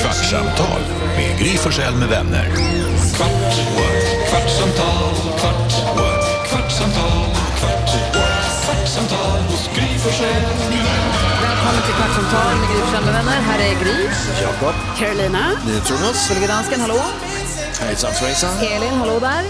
Kvartsamtal 0.00 0.82
med 1.16 1.38
Gry 1.38 1.56
Forssell 1.56 1.94
med 1.94 2.08
vänner. 2.08 2.50
Kvart, 3.16 3.30
what? 3.76 4.28
kvartsamtal, 4.30 5.14
kvart, 5.40 5.72
what? 5.96 6.48
kvartsamtal, 6.48 7.26
kvart, 7.58 7.90
what? 8.14 8.64
kvartsamtal 8.64 9.38
hos 9.48 9.70
Gry 9.74 9.98
Forssell 9.98 10.42
med 10.42 10.58
vänner. 10.58 10.84
Välkommen 11.42 11.82
till 11.86 11.94
Kvartsamtal 11.94 12.56
med 12.60 12.68
Gry 12.70 12.80
Forssell 12.80 13.04
med 13.04 13.14
vänner. 13.14 13.40
Här 13.40 13.58
är 13.58 13.74
Gry. 13.84 14.08
Jakob. 14.42 14.74
Carolina. 14.98 15.50
Jonas. 15.90 16.28
Gullige 16.28 16.46
dansken, 16.46 16.80
hallå. 16.80 17.00
Hejsan 17.80 18.12
svejsan. 18.12 18.58
Elin, 18.58 18.94
hallå 18.98 19.18
där. 19.18 19.44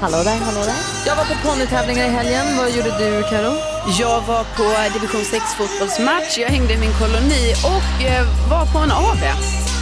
Hallå 0.00 0.22
där, 0.24 0.36
hallå 0.36 0.60
där. 0.64 0.80
Jag 1.06 1.16
var 1.16 1.24
på 1.24 1.34
ponnytävlingar 1.48 2.04
i 2.04 2.08
helgen. 2.08 2.56
Vad 2.56 2.70
gjorde 2.70 2.98
du, 2.98 3.22
Karo? 3.30 3.69
Jag 3.88 4.20
var 4.20 4.44
på 4.56 4.92
division 4.98 5.24
6 5.24 5.44
fotbollsmatch. 5.58 6.38
Jag 6.38 6.48
hängde 6.48 6.72
i 6.74 6.76
min 6.76 6.92
koloni 6.98 7.54
och 7.64 8.04
eh, 8.04 8.26
var 8.48 8.66
på 8.66 8.78
en 8.78 8.92
AV. 8.92 9.22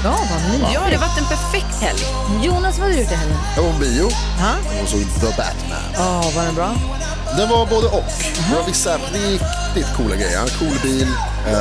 Ja, 0.04 0.18
vad 0.30 0.42
mysigt. 0.50 0.70
Ja, 0.74 0.80
det 0.90 0.96
har 0.96 1.08
varit 1.08 1.18
en 1.18 1.26
perfekt 1.26 1.82
helg. 1.82 2.00
Jonas, 2.42 2.78
vad 2.78 2.88
har 2.88 2.94
du 2.94 3.00
gjort 3.00 3.12
i 3.12 3.14
helgen? 3.14 3.38
Jag 3.56 3.62
var 3.62 3.72
på 3.72 3.78
bio 3.78 4.08
Ha? 4.40 4.52
och 4.82 4.88
såg 4.88 5.00
The 5.00 5.26
Batman. 5.26 5.88
Ja, 5.94 6.30
var 6.36 6.44
den 6.44 6.54
bra? 6.54 6.74
Den 7.36 7.48
var 7.48 7.66
både 7.66 7.86
och. 7.86 8.04
Det 8.48 8.54
var 8.56 8.66
vissa 8.66 8.96
riktigt 8.96 9.96
coola 9.96 10.16
grejer. 10.16 10.40
En 10.42 10.48
cool 10.48 10.78
bil. 10.82 11.02
Uh, 11.02 11.52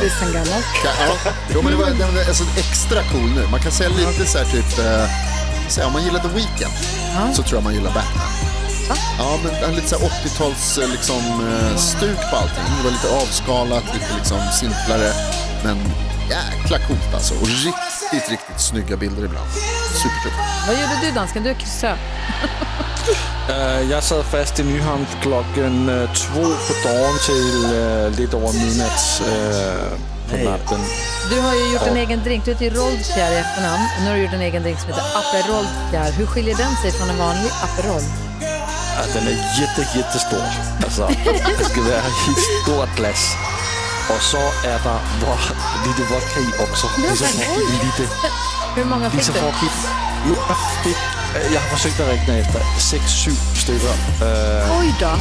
Det 0.00 0.06
är 0.06 0.10
sen 0.20 0.32
gammalt. 0.32 0.66
ja, 0.84 1.32
jo, 1.54 1.62
men 1.62 1.72
det 1.72 1.78
var, 1.78 1.86
den 1.86 2.14
var 2.14 2.24
alltså 2.28 2.44
extra 2.58 3.02
cool 3.02 3.30
nu. 3.30 3.46
Man 3.50 3.60
kan 3.60 3.72
säga 3.72 3.90
lite 3.90 4.26
så 4.26 4.38
här 4.38 4.44
typ... 4.44 4.78
Uh, 4.78 5.86
om 5.86 5.92
man 5.92 6.04
gillar 6.04 6.20
The 6.20 6.28
Weeknd 6.28 6.74
så 7.34 7.42
tror 7.42 7.56
jag 7.56 7.62
man 7.64 7.74
gillar 7.74 7.90
Batman. 7.90 8.26
Ja, 9.18 9.38
men 9.62 9.74
lite 9.74 9.88
så 9.88 9.98
här 9.98 10.08
80-tals 10.08 10.78
eh, 10.78 10.88
liksom, 10.88 11.22
eh, 11.50 11.76
stuk 11.76 12.18
på 12.30 12.36
allting. 12.36 12.64
Det 12.78 12.84
var 12.84 12.90
lite 12.90 13.08
avskalat, 13.22 13.84
lite 13.94 14.14
liksom 14.16 14.38
simplare. 14.60 15.12
Men 15.64 15.76
jäkla 16.30 16.78
coolt 16.78 17.14
alltså. 17.14 17.34
Och 17.34 17.46
riktigt, 17.48 18.30
riktigt 18.30 18.60
snygga 18.60 18.96
bilder 18.96 19.24
ibland. 19.24 19.50
Supertufft. 20.02 20.36
Vad 20.66 20.76
gjorde 20.80 20.96
du, 21.02 21.10
dansken? 21.10 21.42
Du 21.42 21.50
är 21.50 21.54
krösö. 21.54 21.92
Øh, 23.48 23.90
Jeg 23.90 24.02
sad 24.02 24.24
fast 24.24 24.58
i 24.58 24.62
Nyhavn 24.62 25.06
klokken 25.22 25.88
øh, 25.88 26.08
to 26.14 26.42
på 26.68 26.74
dagen 26.84 27.16
til 27.26 27.44
øh, 27.74 28.16
lidt 28.18 28.34
over 28.34 28.52
midnat 28.52 29.00
øh, 29.30 29.98
på 30.30 30.36
natten. 30.36 30.80
Du 31.30 31.40
har 31.40 31.52
ju 31.54 31.64
gjort 31.70 31.86
en 31.88 31.96
egen 31.96 32.20
drink. 32.24 32.44
Du 32.46 32.50
heter 32.50 32.66
ju 32.70 32.80
Roldkjær 32.80 33.30
i 33.30 33.38
efternamn. 33.44 33.82
Nu 34.00 34.06
har 34.08 34.14
du 34.16 34.20
gjort 34.22 34.34
en 34.34 34.40
egen 34.40 34.62
drink 34.62 34.78
som 34.80 34.88
heter 34.88 35.04
Aperol. 35.20 35.66
Hur 36.18 36.26
skiljer 36.26 36.56
den 36.56 36.72
sig 36.82 36.92
från 36.98 37.10
en 37.10 37.18
vanlig 37.18 37.50
Aperol? 37.66 38.02
Ja, 38.96 39.02
den 39.14 39.24
er 39.28 39.36
jätte, 39.60 39.82
jättestor. 39.96 40.44
Altså, 40.86 41.04
det 41.58 41.66
skal 41.70 41.84
være 41.84 42.04
et 42.30 42.38
stort 42.48 42.90
glas. 42.96 43.22
Og 44.12 44.22
så 44.22 44.42
er 44.72 44.78
der 44.88 44.98
hvor, 45.20 45.38
lite 45.86 46.02
vodka 46.10 46.40
i 46.48 46.50
at 46.62 46.68
give 46.96 47.78
lite, 47.84 48.04
Hur 48.76 48.84
många 48.84 49.08
fick 49.08 49.26
du? 49.26 49.32
fik, 50.82 50.96
øh, 51.36 51.52
jeg 51.52 51.60
har 51.60 51.68
forsøgt 51.76 52.00
at 52.00 52.06
rækne 52.10 52.38
efter 52.38 52.60
6-7 52.78 53.60
stykker. 53.62 53.94
Øh, 54.26 54.78
Oj 54.78 54.86
då. 55.00 55.12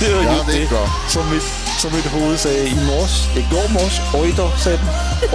det 0.00 0.16
var 0.16 0.22
Ja, 0.22 0.38
det 0.46 0.54
gick 0.58 0.70
bra. 0.70 0.84
Som 1.08 1.24
mit, 1.26 1.42
som 1.78 1.92
mit 1.92 2.06
hoved 2.06 2.38
sagde 2.38 2.68
i 2.68 2.74
morges. 2.74 3.28
Igår 3.36 3.68
morges, 3.68 4.00
oj 4.14 4.34
då, 4.36 4.50
sagde 4.64 4.78
den. 4.78 4.88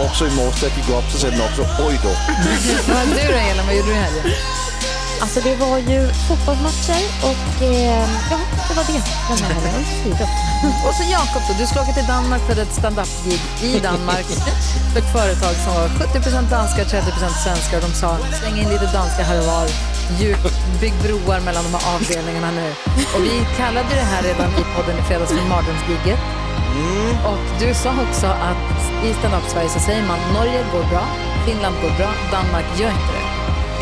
Också 0.05 0.25
i 0.25 0.29
morges, 0.29 0.59
da 0.59 0.65
jeg 0.65 0.73
gik 0.75 0.95
op, 0.95 1.03
så 1.11 1.19
sagde 1.19 1.35
den 1.37 1.45
också 1.49 1.61
oj 1.87 1.99
då. 2.03 2.09
Vad 2.93 3.05
du 3.07 3.33
då, 3.33 3.39
Elin? 3.51 3.65
Vad 3.65 3.75
gjorde 3.75 3.87
du 3.89 3.93
i 3.93 4.01
helgen? 4.05 4.23
Alltså 5.21 5.39
det 5.39 5.55
var 5.55 5.77
ju 5.77 5.99
fotbollsmatcher 6.27 7.01
och 7.29 7.63
eh, 7.63 8.05
ja, 8.31 8.39
det 8.67 8.73
var 8.79 8.83
det 8.91 9.01
den 9.29 9.37
här 9.45 9.53
helgen. 9.53 9.83
Och 10.87 10.93
så 10.97 11.03
Jakob 11.17 11.41
då, 11.47 11.53
du 11.59 11.65
skulle 11.65 11.81
åka 11.81 11.93
till 11.93 12.07
Danmark 12.07 12.41
för 12.47 12.61
ett 12.61 12.73
stand-up-gig 12.73 13.41
i 13.61 13.79
Danmark 13.79 14.25
för 14.91 14.99
ett 15.01 15.11
företag 15.17 15.55
som 15.63 15.73
var 15.73 15.87
70% 15.87 16.49
danska, 16.49 16.83
30% 16.83 17.43
svenskar. 17.43 17.77
Och 17.77 17.83
de 17.87 17.93
sa 17.93 18.17
släng 18.39 18.57
in 18.61 18.69
lite 18.69 18.85
danska 18.85 19.23
här 19.23 19.39
och 19.39 19.45
var. 19.45 19.67
Djup, 20.19 20.43
bygg 20.81 20.93
broar 21.03 21.39
mellan 21.39 21.63
de 21.63 21.73
här 21.77 21.95
avdelningarna 21.95 22.51
nu. 22.51 22.69
Och 23.15 23.23
vi 23.27 23.45
kallade 23.57 23.89
det 23.89 24.07
här 24.13 24.23
redan 24.23 24.49
i 24.61 24.63
podden 24.75 24.99
i 24.99 25.01
fredags 25.01 25.31
för 25.31 25.49
mardrömsgigget. 25.49 26.19
Och 27.31 27.43
du 27.59 27.73
sa 27.73 27.91
också 28.07 28.27
att 28.27 29.05
i 29.05 29.13
stand-up-Sverige 29.13 29.69
så 29.69 29.79
säger 29.79 30.03
man 30.07 30.19
Norge 30.33 30.65
går 30.71 30.83
bra, 30.89 31.05
Finland 31.45 31.75
går 31.81 31.93
bra, 31.97 32.09
Danmark 32.31 32.65
gör 32.79 32.89
inte 32.89 33.13
det. 33.17 33.32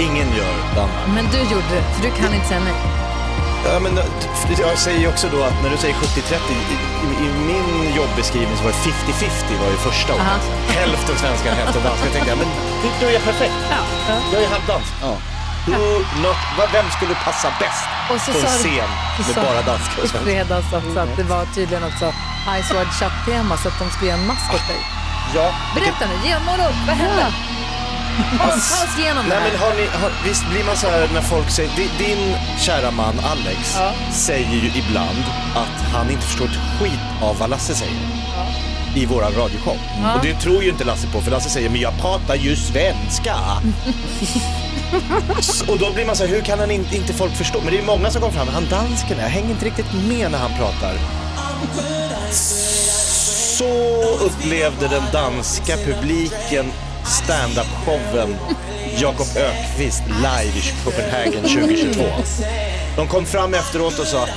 Ingen 0.06 0.28
gör 0.38 0.54
Danmark. 0.76 1.08
Men 1.16 1.26
du 1.34 1.38
gjorde 1.52 1.70
det, 1.76 1.84
för 1.94 2.02
du 2.08 2.12
kan 2.22 2.34
inte 2.34 2.48
säga 2.48 2.60
nej. 2.60 2.74
Ja, 3.66 3.80
men, 3.80 3.98
eh, 3.98 4.06
jag 4.60 4.78
säger 4.78 5.10
också 5.10 5.28
då 5.36 5.44
att 5.44 5.58
när 5.64 5.70
du 5.70 5.78
säger 5.78 5.96
70-30, 5.96 6.34
i, 6.52 6.74
i, 6.74 6.78
i 7.26 7.30
min 7.50 7.96
jobbeskrivning 7.96 8.58
så 8.58 8.64
var 8.64 8.72
det 8.72 8.78
50-50 8.78 9.60
var 9.64 9.70
ju 9.76 9.78
första 9.78 10.14
ordet. 10.14 10.44
Hälften 10.68 11.16
svenska, 11.18 11.54
hälften 11.54 11.84
danska. 11.84 12.06
Jag 12.06 12.14
tänkte, 12.14 12.30
ja, 12.30 12.36
men 12.36 12.48
det- 12.82 12.98
då 13.02 13.06
är 13.10 13.14
jag 13.14 13.24
perfekt. 13.24 13.54
Jag 14.34 14.44
är 14.44 14.50
halvdansk. 14.50 14.92
Ja. 15.02 15.14
Vad- 16.58 16.72
Vem 16.72 16.86
skulle 16.98 17.16
passa 17.16 17.48
bäst 17.60 17.84
Och 18.12 18.22
så 18.22 18.32
på 18.32 18.38
en 18.38 18.44
sa 18.46 18.52
du- 18.52 18.64
scen 18.64 18.90
så 19.18 19.22
med 19.28 19.36
sa- 19.36 19.42
bara 19.50 19.62
danska 19.72 19.94
och 20.00 20.06
i 20.06 20.08
svenska? 20.08 20.20
fredags 20.26 20.74
också 20.74 21.00
att 21.00 21.16
det 21.18 21.24
var 21.24 21.44
tydligen 21.56 21.84
också 21.84 22.06
Ice 22.60 22.72
Wide 22.76 22.92
Shut-tema 23.00 23.58
så 23.58 23.68
att 23.68 23.80
de 23.80 23.86
skulle 23.92 24.10
göra 24.12 24.20
en 24.22 24.28
mask 24.28 24.48
åt 24.58 24.68
dig. 24.72 24.82
Ja, 25.36 25.46
Berätta 25.76 26.04
nu, 26.12 26.16
ge 26.28 26.36
måla 26.50 26.64
upp, 26.70 26.80
vad 26.88 26.96
hände? 27.04 27.26
Ta 27.26 27.30
oss 28.48 29.00
igenom 29.00 29.30
det 29.30 29.36
Nej, 29.36 29.44
här. 29.44 29.52
men 29.52 29.60
har 29.60 29.74
ni, 29.76 29.88
har, 30.02 30.12
visst 30.30 30.50
blir 30.50 30.64
man 30.64 30.78
så 30.78 30.88
här 30.88 31.10
när 31.14 31.22
folk 31.22 31.50
säger, 31.50 31.70
di- 31.76 32.06
din 32.06 32.36
kära 32.60 32.92
man 32.92 33.20
Alex 33.20 33.78
säger 34.14 34.50
ju 34.52 34.68
ibland 34.80 35.24
att 35.56 35.92
han 35.94 36.10
inte 36.12 36.22
förstår 36.22 36.46
ett 36.46 36.80
skit 36.82 37.00
av 37.22 37.38
vad 37.40 37.50
Lasse 37.50 37.76
säger. 37.76 37.94
I 38.96 39.06
våran 39.06 39.32
radioshow. 39.34 39.78
Och 40.16 40.22
det 40.26 40.34
tror 40.34 40.64
ju 40.64 40.70
inte 40.70 40.84
Lasse 40.84 41.08
på 41.08 41.22
för 41.22 41.32
Lasse 41.32 41.50
säger 41.50 41.70
men 41.70 41.82
jag 41.82 41.94
pratar 42.02 42.36
ju 42.36 42.56
svenska. 42.56 43.36
S- 45.40 45.64
och 45.68 45.78
då 45.80 45.92
blir 45.94 46.06
man 46.06 46.16
så 46.16 46.26
här, 46.26 46.34
hur 46.34 46.42
kan 46.42 46.60
han 46.60 46.72
in, 46.72 46.88
inte 46.94 47.14
folk 47.14 47.36
förstå? 47.36 47.60
Men 47.64 47.74
det 47.74 47.80
är 47.80 47.86
många 47.86 48.10
som 48.12 48.22
kommer 48.22 48.34
fram, 48.34 48.48
han 48.48 48.68
dansken, 48.70 49.18
jag 49.20 49.28
hänger 49.30 49.50
inte 49.50 49.66
riktigt 49.66 49.94
med 50.08 50.32
när 50.32 50.38
han 50.38 50.52
pratar. 50.58 50.94
Så 53.58 53.66
upplevde 54.26 54.88
den 54.88 55.04
danska 55.14 55.78
publiken 55.78 56.72
stand-up-showen 57.06 58.38
Jakob 58.98 59.28
Ökvist 59.36 60.04
live 60.08 60.58
i 60.60 60.74
Copenhagen 60.86 61.44
2022. 61.44 62.04
De 62.96 63.08
kom 63.08 63.26
fram 63.26 63.54
efteråt 63.54 64.00
och 64.00 64.08
sa 64.08 64.28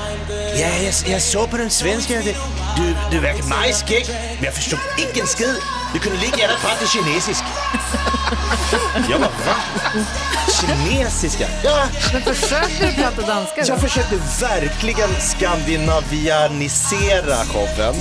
Ja, 0.57 0.69
jag, 0.83 0.95
jag 1.13 1.23
såg 1.23 1.51
på 1.51 1.57
den 1.57 1.71
svenska, 1.71 2.15
det, 2.15 2.37
du, 2.77 2.95
du 3.11 3.19
verkar 3.21 3.45
majskägg, 3.49 4.07
men 4.37 4.45
jag 4.45 4.55
förstod 4.55 4.79
inte 4.99 5.21
en 5.21 5.27
skid. 5.27 5.55
Du 5.93 5.99
kunde 5.99 6.19
lika 6.19 6.39
gärna 6.39 6.55
prata 6.55 6.87
kinesisk. 6.87 7.45
Jag 9.11 9.21
bara, 9.21 9.31
va? 9.31 9.55
Kinesiska? 10.61 11.47
Ja, 11.65 11.85
Men 12.13 12.23
försökte 12.23 12.87
du 12.87 12.93
prata 12.93 13.23
danska 13.27 13.63
då? 13.63 13.69
jag 13.69 13.81
försökte 13.81 14.17
verkligen 14.41 15.09
skandinavianisera 15.21 17.37
showen. 17.37 17.95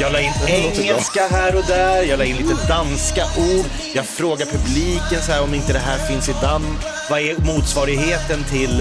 Jag 0.00 0.12
la 0.12 0.20
in 0.20 0.32
engelska 0.46 1.28
här 1.30 1.56
och 1.56 1.64
där, 1.66 2.02
jag 2.02 2.18
la 2.18 2.24
in 2.24 2.36
lite 2.36 2.54
danska 2.68 3.24
ord. 3.38 3.64
Jag 3.94 4.06
frågar 4.06 4.46
publiken 4.46 5.22
så 5.22 5.32
här 5.32 5.42
om 5.42 5.54
inte 5.54 5.72
det 5.72 5.78
här 5.78 5.98
finns 5.98 6.28
i 6.28 6.34
Danmark. 6.42 6.84
Vad 7.10 7.20
är 7.20 7.36
motsvarigheten 7.38 8.44
till 8.44 8.80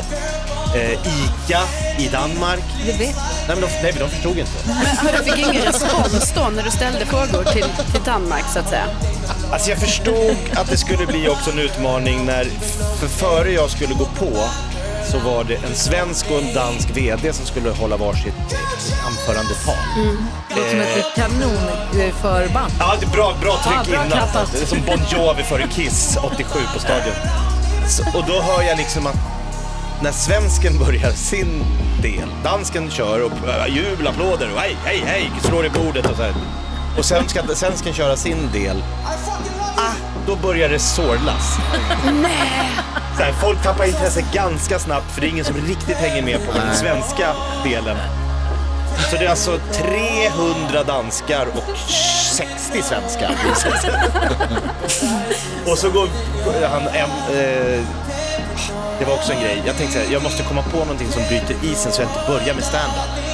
eh, 0.75 0.91
ICA 0.91 1.61
i 1.99 2.07
Danmark? 2.07 2.63
Det 2.85 2.91
vet 2.91 2.99
Nej, 3.47 3.57
men 3.57 3.61
de, 3.61 3.67
nej, 3.67 3.91
men 3.93 3.99
de 3.99 4.09
förstod 4.09 4.37
inte. 4.37 4.51
Men 4.65 4.75
hör, 4.75 5.11
du 5.17 5.23
fick 5.31 5.37
ingen 5.47 5.63
respons 5.63 6.31
då 6.35 6.49
när 6.55 6.63
du 6.63 6.71
ställde 6.71 7.05
frågor 7.05 7.43
till, 7.43 7.65
till 7.91 8.03
Danmark 8.05 8.43
så 8.53 8.59
att 8.59 8.69
säga? 8.69 8.85
Alltså 9.51 9.69
jag 9.69 9.79
förstod 9.79 10.35
att 10.53 10.69
det 10.69 10.77
skulle 10.77 11.05
bli 11.05 11.29
också 11.29 11.51
en 11.51 11.59
utmaning 11.59 12.25
när, 12.25 12.45
för 12.99 13.07
före 13.07 13.51
jag 13.51 13.69
skulle 13.69 13.93
gå 13.93 14.05
på 14.05 14.37
så 15.11 15.19
var 15.19 15.43
det 15.43 15.55
en 15.55 15.75
svensk 15.75 16.31
och 16.31 16.37
en 16.37 16.53
dansk 16.53 16.89
VD 16.97 17.33
som 17.33 17.45
skulle 17.45 17.69
hålla 17.69 17.97
varsitt 17.97 18.33
eh, 18.51 19.07
anförandetal. 19.07 19.75
Det 20.49 20.55
låter 20.55 20.69
som 20.69 20.79
ett 20.79 21.15
kanonförband. 21.15 22.73
Ja, 22.79 22.95
det 22.99 23.05
är 23.05 23.09
bra, 23.09 23.33
bra 23.41 23.53
tryck 23.53 23.75
Ja, 23.75 23.83
bra 23.91 24.05
innan. 24.05 24.17
kattat. 24.19 24.51
Det 24.53 24.61
är 24.61 24.65
som 24.65 24.81
Bon 24.85 24.99
Jovi 25.11 25.43
före 25.43 25.67
Kiss 25.67 26.17
87 26.23 26.59
på 26.73 26.79
stadion. 26.79 27.13
Så, 27.87 28.03
och 28.17 28.23
då 28.27 28.41
hör 28.41 28.63
jag 28.63 28.77
liksom 28.77 29.07
att 29.07 29.17
när 30.01 30.11
svensken 30.11 30.79
börjar 30.79 31.11
sin 31.11 31.63
del, 32.01 32.29
dansken 32.43 32.89
kör 32.91 33.23
och 33.23 33.31
äh, 33.49 33.75
jubel, 33.75 34.07
applåder 34.07 34.53
och 34.53 34.59
hej, 34.59 34.77
hej, 34.85 35.03
hej, 35.05 35.31
slår 35.41 35.65
i 35.65 35.69
bordet 35.69 36.09
och 36.09 36.17
så 36.17 36.23
här. 36.23 36.33
Och 36.99 37.05
sen 37.05 37.29
ska 37.29 37.55
svensken 37.55 37.93
köra 37.93 38.15
sin 38.17 38.51
del. 38.53 38.83
Ah, 39.77 39.91
då 40.27 40.35
börjar 40.35 40.69
det 40.69 40.79
sorlas. 40.79 41.57
Så 43.17 43.23
här, 43.23 43.33
folk 43.41 43.63
tappar 43.63 43.85
intresse 43.85 44.25
ganska 44.33 44.79
snabbt 44.79 45.11
för 45.11 45.21
det 45.21 45.27
är 45.27 45.29
ingen 45.29 45.45
som 45.45 45.55
riktigt 45.55 45.97
hänger 45.97 46.23
med 46.23 46.45
på 46.47 46.57
den 46.57 46.75
svenska 46.75 47.33
delen. 47.63 47.97
Så 49.11 49.15
det 49.17 49.25
är 49.25 49.29
alltså 49.29 49.59
300 49.73 50.83
danskar 50.83 51.47
och 51.55 51.77
60 52.35 52.81
svenskar. 52.81 53.31
och 55.65 55.77
så 55.77 55.89
går 55.89 56.09
han 56.71 56.87
en... 56.87 57.09
Eh, 57.37 57.83
det 58.99 59.05
var 59.05 59.13
också 59.13 59.33
en 59.33 59.41
grej. 59.41 59.63
Jag 59.65 59.77
tänkte 59.77 59.99
så 59.99 60.05
här, 60.05 60.13
jag 60.13 60.23
måste 60.23 60.43
komma 60.43 60.61
på 60.61 60.77
någonting 60.77 61.11
som 61.11 61.21
bryter 61.27 61.55
isen 61.63 61.91
så 61.91 62.01
jag 62.01 62.09
inte 62.09 62.31
börjar 62.31 62.55
med 62.55 62.63
stand-up. 62.63 63.28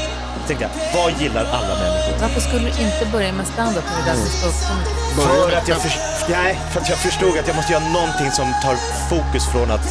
Tänkte 0.48 0.70
jag, 0.70 1.02
vad 1.02 1.22
gillar 1.22 1.46
alla 1.46 1.74
människor? 1.84 2.14
Varför 2.22 2.42
skulle 2.42 2.70
du 2.70 2.82
inte 2.82 3.06
börja 3.12 3.32
med 3.32 3.48
stand-up 3.48 3.84
när 3.90 4.04
du 4.04 4.10
är 4.12 4.16
där 4.16 4.22
som 4.22 4.30
ståuppkomiker? 4.40 4.96
Börja 5.18 5.50
För 5.50 5.58
att, 5.58 5.68
jag 5.68 5.78
för, 5.78 5.92
nej, 6.32 6.60
för 6.72 6.82
att 6.82 6.90
jag 6.90 6.98
förstod 6.98 7.38
att 7.38 7.48
jag 7.48 7.56
måste 7.56 7.72
göra 7.74 7.84
någonting 7.84 8.32
som 8.32 8.54
tar 8.64 8.76
fokus 9.10 9.46
från 9.52 9.72
att 9.72 9.86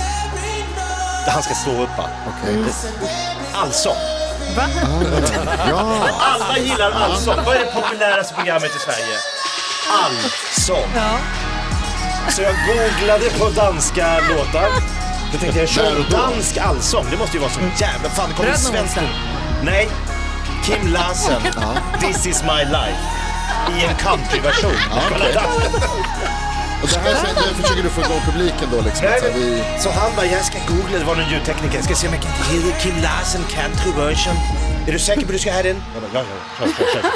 han 1.29 1.43
ska 1.43 1.55
stå 1.55 1.71
upp. 1.71 1.99
va? 1.99 2.05
Okej. 2.29 2.65
Allsång. 3.53 3.97
Ja, 5.69 6.09
Alla 6.21 6.59
gillar 6.59 6.91
allsång. 6.91 7.37
Vad 7.47 7.57
är 7.57 7.61
det 7.61 7.73
populäraste 7.83 8.35
programmet 8.35 8.71
i 8.77 8.79
Sverige? 8.79 9.17
Allsång. 10.05 10.91
Ja. 10.97 11.19
Så 12.31 12.43
jag 12.43 12.55
googlade 12.67 13.31
på 13.39 13.49
danska 13.49 14.19
låtar. 14.29 14.69
Då 15.33 15.39
tänkte 15.39 15.59
jag, 15.59 15.69
kör 15.69 16.05
dansk 16.11 16.57
allsång. 16.57 17.07
Det 17.11 17.17
måste 17.17 17.37
ju 17.37 17.41
vara 17.41 17.53
så 17.53 17.61
jävla... 17.61 18.09
Fan, 18.11 18.29
det 18.29 18.37
kommer 18.37 18.51
Bröderna. 18.51 18.83
Olsen. 18.83 19.05
Nej. 19.63 19.89
Kim 20.67 20.87
Larsen. 20.93 21.43
This 22.01 22.27
is 22.27 22.43
my 22.43 22.65
life. 22.65 23.01
I 23.75 23.85
en 23.85 23.97
countryversion. 23.97 24.73
Och 26.83 26.89
det 26.89 26.99
här 26.99 27.15
så- 27.15 27.49
det 27.49 27.63
försöker 27.63 27.83
du 27.83 27.89
få 27.91 28.01
igång 28.01 28.21
publiken 28.27 28.69
då 28.73 28.81
liksom. 28.81 29.05
Nej, 29.07 29.15
Att, 29.15 29.21
så 29.21 29.27
här, 29.27 29.35
vi, 29.35 29.63
så 29.83 29.91
han 29.91 30.11
bara, 30.17 30.27
jag 30.27 30.45
ska 30.45 30.59
googla, 30.69 30.99
det 30.99 31.05
var 31.05 31.15
någon 31.17 31.31
ljudtekniker, 31.31 31.75
jag 31.77 31.85
ska 31.85 31.95
se 31.95 32.07
om 32.09 32.15
jag 32.15 32.23
kan 32.23 32.33
hitta 32.33 32.79
Kim 32.79 32.95
Larsen 33.03 33.45
country 33.45 33.93
version. 33.93 34.35
Är 34.89 34.93
du 34.93 34.99
säker 34.99 35.21
på 35.21 35.27
att 35.27 35.33
du 35.33 35.39
ska 35.39 35.53
ha 35.53 35.63
den? 35.63 35.83
Jag 35.95 36.03
bara, 36.03 36.23
ja, 36.23 36.27
ja, 36.61 36.67
kör, 36.67 36.85
kör, 36.85 36.93
kör. 37.03 37.11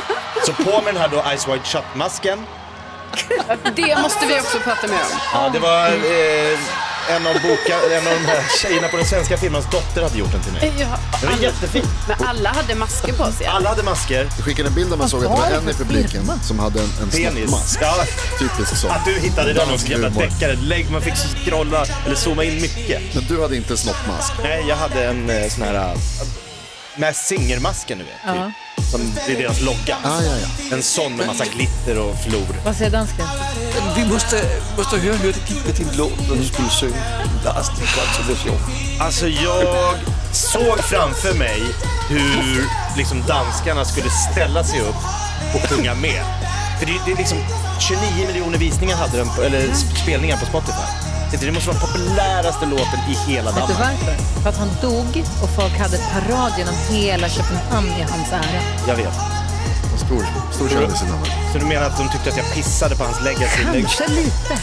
Så 0.46 0.52
på 0.52 0.70
med 0.84 0.94
den 0.94 0.96
här 1.02 1.08
då 1.08 1.22
Ice 1.36 1.48
White 1.48 1.64
Shut-masken. 1.64 2.38
Det 3.74 3.98
måste 4.02 4.26
vi 4.26 4.40
också 4.40 4.58
prata 4.58 4.86
mer 4.86 4.94
om. 5.12 5.18
Ja, 5.34 5.50
det 5.52 5.58
var 5.58 5.86
eh, 5.86 6.58
en, 7.08 7.26
av 7.26 7.34
boka, 7.34 7.75
en 7.99 8.06
av 8.06 8.14
de 8.14 8.26
här 8.26 8.43
tjejerna 8.62 8.88
på 8.88 8.96
den 8.96 9.06
svenska 9.06 9.37
filmens 9.37 9.64
dotter 9.70 10.02
hade 10.02 10.19
gjort 10.19 10.32
den 10.32 10.40
till 10.43 10.52
mig. 10.52 10.72
Ja, 10.78 10.87
Den 11.20 11.28
var 11.28 11.34
alla, 11.37 11.43
jättefin. 11.43 11.84
men 12.08 12.28
alla 12.28 12.49
hade 12.52 12.75
masker 12.75 13.12
på 13.12 13.32
sig. 13.32 13.46
Alla 13.46 13.69
hade 13.69 13.82
masker. 13.82 14.28
du 14.37 14.43
skickade 14.43 14.69
en 14.69 14.75
bild 14.75 14.90
där 14.90 14.96
man 14.96 15.08
såg 15.08 15.25
att 15.25 15.37
det 15.37 15.40
var 15.52 15.58
en 15.58 15.69
i 15.69 15.75
publiken 15.75 16.08
firma? 16.10 16.38
som 16.43 16.58
hade 16.58 16.81
en, 16.81 16.90
en 17.02 17.10
snoppmask. 17.10 17.78
Ja, 17.82 17.94
Typisk 18.38 18.76
sån. 18.76 18.90
att 18.90 19.05
du 19.05 19.12
hittade 19.20 19.52
den 19.52 19.70
också, 19.75 19.87
jävla 19.87 20.08
deckare. 20.08 20.56
Lägg, 20.56 20.90
man 20.90 21.02
fick 21.02 21.14
scrolla 21.44 21.87
eller 22.06 22.16
zooma 22.16 22.44
in 22.44 22.55
mycket. 22.62 23.02
Men 23.14 23.25
du 23.25 23.43
hade 23.43 23.56
inte 23.56 23.72
en 23.72 23.78
snoppmask. 23.78 24.32
Nej, 24.43 24.64
jag 24.69 24.76
hade 24.76 25.04
en 25.04 25.31
eh, 25.31 25.49
sån 25.49 25.62
här... 25.62 25.75
eh, 25.75 25.94
Med 26.96 27.16
singermasken, 27.16 27.99
du 27.99 28.04
vet. 28.04 28.14
Ja. 28.26 28.32
Typ. 28.76 28.77
Som, 28.90 29.14
det 29.26 29.32
är 29.32 29.38
deras 29.38 29.61
logga. 29.61 29.96
Ah, 30.05 30.23
ja, 30.23 30.32
ja. 30.43 30.76
En 30.76 30.82
sån 30.82 31.17
med 31.17 31.26
massa 31.26 31.44
glitter 31.44 31.99
och 31.99 32.17
flor. 32.25 32.56
Vad 32.64 32.76
säger 32.76 32.90
dansken? 32.90 33.26
Vi 33.96 34.05
måste, 34.05 34.44
måste 34.76 34.96
höra 34.96 35.17
hur 35.17 35.32
det 35.32 35.50
gick 35.50 35.67
med 35.67 35.75
din 35.75 35.88
låt 35.96 36.29
när 36.29 36.37
du 36.37 36.44
skulle 36.44 36.69
sjunga 36.69 37.02
Lars 37.44 37.67
din 37.69 37.87
konservation. 37.87 38.58
Alltså 39.00 39.29
jag 39.29 39.94
såg 40.32 40.79
framför 40.79 41.35
mig 41.35 41.62
hur 42.08 42.64
liksom 42.96 43.23
danskarna 43.26 43.85
skulle 43.85 44.11
ställa 44.11 44.64
sig 44.64 44.81
upp 44.81 44.96
och 45.55 45.69
sjunga 45.69 45.94
med. 45.94 46.25
För 46.79 46.87
det, 46.87 46.93
det 47.06 47.12
är 47.12 47.17
liksom 47.17 47.38
29 47.81 48.26
miljoner 48.26 48.58
visningar 48.58 48.96
hade 48.96 49.17
den, 49.17 49.29
på, 49.29 49.43
eller 49.43 49.75
spelningar 50.02 50.37
på 50.37 50.46
Spotify. 50.46 50.97
Det 51.30 51.52
måste 51.52 51.69
vara 51.70 51.78
den 51.78 51.88
populäraste 51.88 52.66
låten 52.66 53.00
i 53.10 53.30
hela 53.30 53.50
Vet 53.52 53.66
du 53.66 53.72
Danmark. 53.72 53.98
varför? 54.06 54.42
För 54.42 54.48
att 54.50 54.56
han 54.56 54.69
dog 54.82 55.25
och 55.42 55.50
folk 55.56 55.78
hade 55.78 55.98
parad 55.98 56.52
genom 56.58 56.75
hela 56.90 57.28
Köpenhamn 57.28 57.88
i 57.88 58.02
hans 58.02 58.32
ära. 58.32 58.60
Jag 58.88 58.96
vet. 58.96 59.14
En 59.92 59.98
stor, 59.98 60.26
stor 60.52 60.69
kändis 60.69 61.02
i 61.02 61.06
Danmark. 61.06 61.32
Så 61.52 61.58
du 61.58 61.64
menar 61.64 61.86
att 61.86 61.98
de 61.98 62.08
tyckte 62.08 62.30
att 62.30 62.36
jag 62.36 62.54
pissade 62.54 62.96
på 62.96 63.04
hans 63.04 63.20
legacy? 63.25 63.62
Kanske 63.72 64.08
lite. 64.08 64.56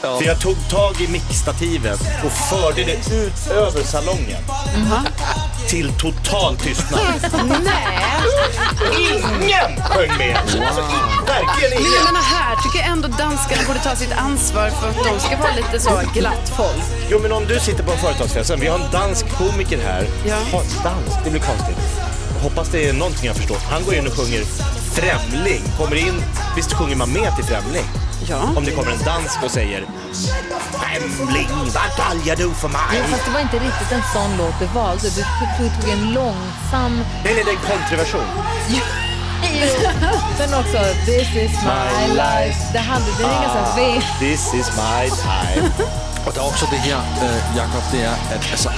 För 0.00 0.24
jag 0.24 0.40
tog 0.40 0.68
tag 0.70 1.00
i 1.00 1.08
mickstativet 1.08 2.00
och 2.24 2.32
förde 2.32 2.84
det 2.84 3.14
ut 3.14 3.50
över 3.50 3.82
salongen. 3.82 4.42
Till 5.68 5.92
total 5.92 6.56
tystnad. 6.56 7.00
Nej, 7.64 7.98
Ingen 8.98 9.82
sjöng 9.82 10.18
med! 10.18 10.36
Alltså, 10.36 10.80
i- 10.80 11.26
verkligen 11.26 11.70
men 11.70 11.70
jag 11.70 11.80
ingen! 11.80 12.04
menar 12.04 12.20
här 12.22 12.56
tycker 12.62 12.78
jag 12.78 12.88
ändå 12.88 13.08
danskarna 13.08 13.62
borde 13.66 13.78
ta 13.78 13.96
sitt 13.96 14.12
ansvar 14.12 14.70
för 14.70 14.88
att 14.88 14.96
de 15.04 15.20
ska 15.20 15.36
vara 15.36 15.54
lite 15.56 15.80
så 15.80 16.00
glatt 16.14 16.52
folk. 16.56 16.82
Jo 17.10 17.18
men 17.22 17.32
om 17.32 17.44
du 17.46 17.60
sitter 17.60 17.84
på 17.84 17.92
en 17.92 17.98
företagsfest, 17.98 18.50
vi 18.58 18.66
har 18.66 18.78
en 18.78 18.90
dansk 18.92 19.26
komiker 19.38 19.78
här. 19.84 20.06
Ja. 20.26 20.36
Ha, 20.52 20.58
dans, 20.58 21.24
det 21.24 21.30
blir 21.30 21.40
konstigt. 21.40 21.76
Hoppas 22.42 22.68
det 22.68 22.88
är 22.88 22.92
någonting 22.92 23.26
jag 23.26 23.36
förstår. 23.36 23.56
Han 23.70 23.84
går 23.84 23.94
in 23.94 24.06
och 24.06 24.12
sjunger 24.16 24.44
Främling. 24.94 25.62
Kommer 25.78 25.96
in, 25.96 26.22
visst 26.56 26.72
sjunger 26.72 26.96
man 26.96 27.10
med 27.12 27.36
till 27.36 27.44
Främling? 27.44 27.84
Ja. 28.28 28.36
Om 28.56 28.64
det 28.64 28.70
kommer 28.70 28.92
en 28.92 29.02
dansk 29.04 29.42
och 29.44 29.50
säger 29.50 29.84
Främling, 30.94 31.48
vad 31.74 32.06
daljar 32.06 32.36
du 32.36 32.54
för 32.54 32.68
mig? 32.68 32.80
Men 32.92 33.10
fast 33.10 33.24
det 33.24 33.30
var 33.30 33.40
inte 33.40 33.58
riktigt 33.58 33.92
en 33.92 34.02
sån 34.12 34.36
låt 34.38 34.58
du 34.60 34.66
valde. 34.66 35.08
Du 35.10 35.22
tog, 35.22 35.48
du 35.58 35.68
tog 35.80 35.90
en 35.90 36.12
långsam... 36.12 36.96
Nej, 37.24 37.34
nej, 37.34 37.44
det 37.44 37.50
är 37.50 37.56
en 37.56 37.78
kontraversion. 37.78 38.26
Sen 40.38 40.54
också 40.60 40.78
This 41.06 41.28
is 41.36 41.52
my 41.64 42.14
life. 42.14 42.58
Det, 42.72 42.78
hade, 42.78 43.04
det 43.18 43.24
är 43.24 43.42
ganska 43.42 43.60
Ah. 43.60 44.18
This 44.18 44.54
is 44.54 44.70
my 44.76 45.10
time. 45.10 45.70
Och 46.26 46.32
det 46.34 46.40
är 46.40 46.46
också 46.46 46.66
det 46.70 46.76
här, 46.76 47.02
äh, 47.22 47.56
Jakob, 47.56 47.82
det 47.92 48.02
är 48.02 48.12
att 48.12 48.50
alltså, 48.50 48.70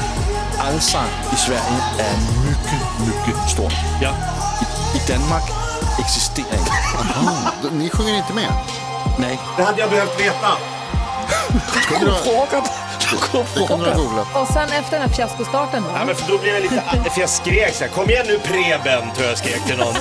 allsang 0.59 1.09
i 1.33 1.37
Sverige 1.37 1.81
är 1.99 2.17
mycket, 2.47 2.81
mycket 3.07 3.51
stort. 3.51 3.75
Ja. 4.03 4.11
I, 4.95 4.97
I 4.97 5.13
Danmark 5.13 5.45
existerar 5.99 6.59
inte. 6.59 7.75
Ni 7.77 7.91
sjunger 7.91 8.17
inte 8.17 8.33
med? 8.33 8.53
Nej. 9.19 9.39
Det 9.57 9.63
hade 9.63 9.81
jag 9.81 9.91
behövt 9.91 10.21
veta. 10.21 10.76
Det 11.99 12.07
ha 13.69 13.95
googlat. 13.95 14.27
Och 14.35 14.49
sen 14.49 14.69
efter 14.69 14.91
den 14.91 15.01
här 15.01 15.09
fiaskostarten 15.09 15.83
då? 15.83 15.89
Ja, 15.95 16.05
men 16.05 16.15
för 16.15 16.33
då 16.33 16.39
blev 16.39 16.55
jag 16.55 16.63
lite... 16.63 16.83
För 17.15 17.21
jag 17.21 17.31
skrek 17.31 17.75
så 17.75 17.85
här, 17.85 17.91
kom 17.91 18.11
igen 18.11 18.27
nu 18.29 18.39
Preben, 18.39 19.13
tror 19.15 19.27
jag 19.29 19.39
skrek 19.39 19.65
till 19.67 19.77
någon. 19.77 19.95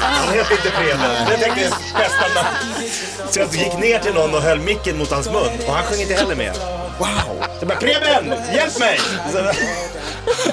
Han 0.00 0.34
heter 0.34 0.52
inte 0.52 0.70
Preben. 0.70 1.00
Jag 1.30 1.40
tänkte 1.40 1.70
bästa 1.98 2.42
namn. 2.42 2.56
Så 3.30 3.40
jag 3.40 3.54
gick 3.54 3.78
ner 3.78 3.98
till 3.98 4.14
någon 4.14 4.34
och 4.34 4.42
höll 4.42 4.60
micken 4.60 4.98
mot 4.98 5.10
hans 5.10 5.26
mun 5.30 5.50
och 5.66 5.74
han 5.74 5.84
sjöng 5.84 6.00
inte 6.00 6.14
heller 6.14 6.36
med. 6.36 6.56
Wow! 7.02 7.44
Så 7.60 7.66
bara, 7.66 7.78
Preben, 7.78 8.34
hjälp 8.54 8.78
mig! 8.78 9.00
Så, 9.32 9.38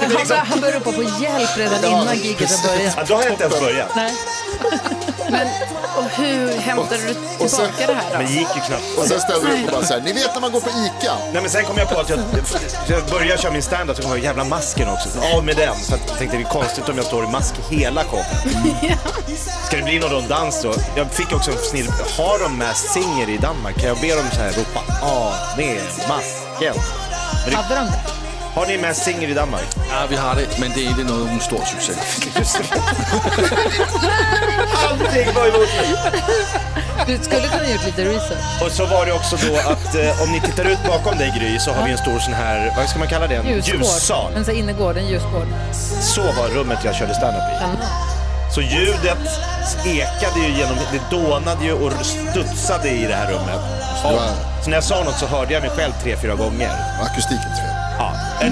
Han, 0.02 0.10
liksom, 0.10 0.38
han 0.38 0.60
började 0.60 0.80
ropa 0.80 0.92
på 0.92 1.04
hjälp 1.04 1.58
redan 1.58 1.86
innan 1.86 2.16
giget 2.18 2.52
har 2.52 2.68
börjat. 2.68 2.94
ja, 2.98 3.04
då 3.08 3.16
har 3.16 3.24
jag 3.24 3.32
inte 3.32 3.44
ens 3.44 3.60
börjat. 3.60 3.90
Nej. 3.96 4.14
Men 5.32 5.48
och 5.98 6.04
hur 6.04 6.58
hämtade 6.60 7.02
du 7.04 7.16
och 7.44 7.50
sen- 7.50 7.60
tillbaka 7.78 7.88
det 7.88 7.94
här 7.94 8.04
Men 8.12 8.22
då? 8.22 8.28
det 8.28 8.34
gick 8.34 8.48
ju 8.56 8.62
knappt. 8.62 8.84
Och 8.98 9.06
sen 9.08 9.20
ställde 9.22 9.48
du 9.48 9.54
upp 9.54 9.66
och 9.66 9.72
bara 9.72 9.86
så 9.86 9.94
här, 9.94 10.02
ni 10.02 10.14
vet 10.14 10.34
när 10.34 10.42
man 10.42 10.52
går 10.52 10.60
på 10.62 10.70
ICA? 10.70 11.14
Nej 11.34 11.42
men 11.42 11.50
sen 11.50 11.66
kom 11.66 11.78
jag 11.78 11.90
på 11.90 12.00
att 12.00 12.10
jag, 12.10 12.20
jag 12.88 13.04
började 13.06 13.42
köra 13.42 13.52
min 13.52 13.62
standup 13.64 13.96
så 13.98 14.02
kom 14.02 14.12
jag 14.12 14.20
jävla 14.20 14.44
masken 14.44 14.90
också. 14.90 15.10
Av 15.36 15.46
med 15.46 15.56
den. 15.58 15.76
Så 15.80 15.92
jag 16.10 16.18
tänkte 16.18 16.38
det 16.38 16.44
är 16.44 16.50
konstigt 16.50 16.90
om 16.90 16.98
jag 16.98 17.06
står 17.06 17.24
i 17.24 17.28
mask 17.28 17.54
hela 17.70 18.04
showen. 18.04 18.26
Ska 19.68 19.78
det 19.78 19.84
bli 19.84 20.00
någon 20.00 20.10
rundans 20.10 20.62
då? 20.62 20.74
Jag 20.96 21.12
fick 21.12 21.32
också 21.34 21.52
en 21.52 21.58
snill, 21.58 21.92
har 22.18 22.40
de 22.40 22.58
med 22.58 22.76
singer 22.78 23.30
i 23.30 23.38
Danmark? 23.38 23.76
Kan 23.80 23.88
jag 23.88 23.98
be 24.02 24.16
dem 24.16 24.26
så 24.34 24.40
här 24.40 24.52
ropa 24.52 25.06
av 25.06 25.34
med 25.58 25.82
masken? 26.60 26.84
Men 27.46 27.50
det, 27.52 27.56
Hade 27.56 27.76
de 27.76 27.86
det? 27.86 27.92
har 28.56 28.66
ni 28.66 28.78
med 28.78 28.96
singer 28.96 29.28
i 29.28 29.34
Danmark? 29.34 29.64
Ja, 29.90 30.06
vi 30.10 30.16
har 30.16 30.36
det, 30.36 30.60
men 30.60 30.72
det 30.76 30.86
är 30.86 30.90
inte 30.90 31.04
någon 31.04 31.40
stor 31.40 31.62
succé. 31.66 31.94
Allting 34.90 35.34
var 35.36 35.48
emot 35.48 35.70
mig. 35.78 35.96
Du 37.08 37.24
skulle 37.24 37.48
kunna 37.48 37.70
gjort 37.70 37.86
lite 37.86 38.04
research. 38.06 38.62
Och 38.66 38.72
så 38.72 38.86
var 38.86 39.06
det 39.06 39.14
också 39.14 39.36
då 39.48 39.56
att 39.56 39.96
eh, 39.96 40.22
om 40.24 40.32
ni 40.32 40.42
tittar 40.42 40.66
ut 40.66 40.84
bakom 40.88 41.18
dig 41.18 41.34
Gry 41.40 41.60
så 41.60 41.72
har 41.72 41.86
vi 41.86 41.92
en 41.92 41.98
stor 41.98 42.20
sån 42.20 42.34
här, 42.34 42.74
vad 42.78 42.90
ska 42.90 43.00
man 43.00 43.08
kalla 43.08 43.28
det? 43.28 43.36
En 43.36 43.48
Ljusgård. 43.48 43.76
ljussal. 43.80 44.34
En 44.36 44.46
sån 44.46 44.54
här 44.54 44.60
innergård, 44.62 44.98
en 44.98 45.08
ljusgård. 45.08 45.48
Så 46.02 46.22
var 46.22 46.48
rummet 46.48 46.80
jag 46.84 46.96
körde 46.96 47.16
standup 47.16 47.44
i. 47.56 47.60
Kan 47.60 47.78
Så 48.56 48.62
ljudet 48.62 49.18
ekade 49.86 50.40
ju 50.48 50.58
genom, 50.58 50.76
det 50.92 51.16
dånade 51.18 51.66
ju 51.66 51.74
och 51.74 51.92
studsade 52.06 52.90
i 52.90 53.06
det 53.08 53.16
här 53.16 53.28
rummet. 53.32 53.60
Var- 54.04 54.64
Så 54.64 54.70
när 54.70 54.78
jag 54.78 54.84
sa 54.84 55.04
något 55.04 55.18
så 55.20 55.26
hörde 55.26 55.54
jag 55.54 55.62
mig 55.62 55.72
själv 55.72 55.92
tre, 56.04 56.18
fyra 56.22 56.36
gånger. 56.36 56.72
Akustikens 57.02 57.60
fel. 57.60 57.76
Ja, 58.00 58.14
det 58.42 58.50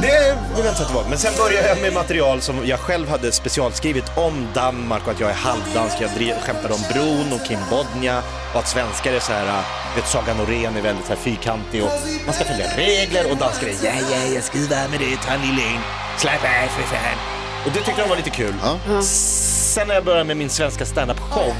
vill 0.55 0.65
jag 0.65 0.73
inte 0.73 0.81
att 0.81 0.87
det 0.87 0.93
var. 0.93 1.03
Men 1.09 1.17
sen 1.17 1.33
började 1.37 1.67
jag 1.67 1.81
med 1.81 1.93
material 1.93 2.41
som 2.41 2.65
jag 2.65 2.79
själv 2.79 3.09
hade 3.09 3.31
specialskrivit 3.31 4.05
om 4.17 4.47
Danmark 4.53 5.01
och 5.05 5.11
att 5.13 5.19
jag 5.19 5.29
är 5.29 5.33
halvdansk. 5.33 5.95
Jag 6.01 6.09
drev, 6.17 6.35
skämtade 6.41 6.73
om 6.73 6.79
bron 6.93 7.33
och 7.33 7.47
Kim 7.47 7.59
Bodnia 7.69 8.21
och 8.53 8.59
att 8.59 8.67
svenskar 8.67 9.13
är 9.13 9.19
så 9.19 9.31
här, 9.33 9.45
äh, 9.47 9.95
vet, 9.95 10.07
Saga 10.07 10.33
Norén 10.33 10.77
är 10.77 10.81
väldigt 10.81 11.05
så 11.05 11.13
här 11.13 11.19
fyrkantig 11.19 11.83
och 11.83 11.89
man 12.25 12.33
ska 12.35 12.43
följa 12.45 12.65
regler 12.77 13.31
och 13.31 13.37
danskar 13.37 13.67
är 13.67 13.71
ja, 13.85 13.91
ja, 14.11 14.17
jag 14.35 14.69
vara 14.69 14.87
med 14.87 14.99
dig, 14.99 15.17
ta 15.25 15.33
en 15.33 15.41
lille 15.41 15.61
in, 15.61 15.79
släpp 16.17 16.43
av 16.43 16.67
för 16.75 16.83
fan. 16.95 17.17
Och 17.65 17.71
det 17.71 17.79
tyckte 17.81 18.01
de 18.01 18.09
var 18.09 18.15
lite 18.17 18.29
kul. 18.29 18.53
Ja. 18.63 19.01
Sen 19.01 19.87
när 19.87 19.95
jag 19.95 20.03
började 20.05 20.23
med 20.23 20.37
min 20.37 20.49
svenska 20.49 20.83
standup-show 20.85 21.53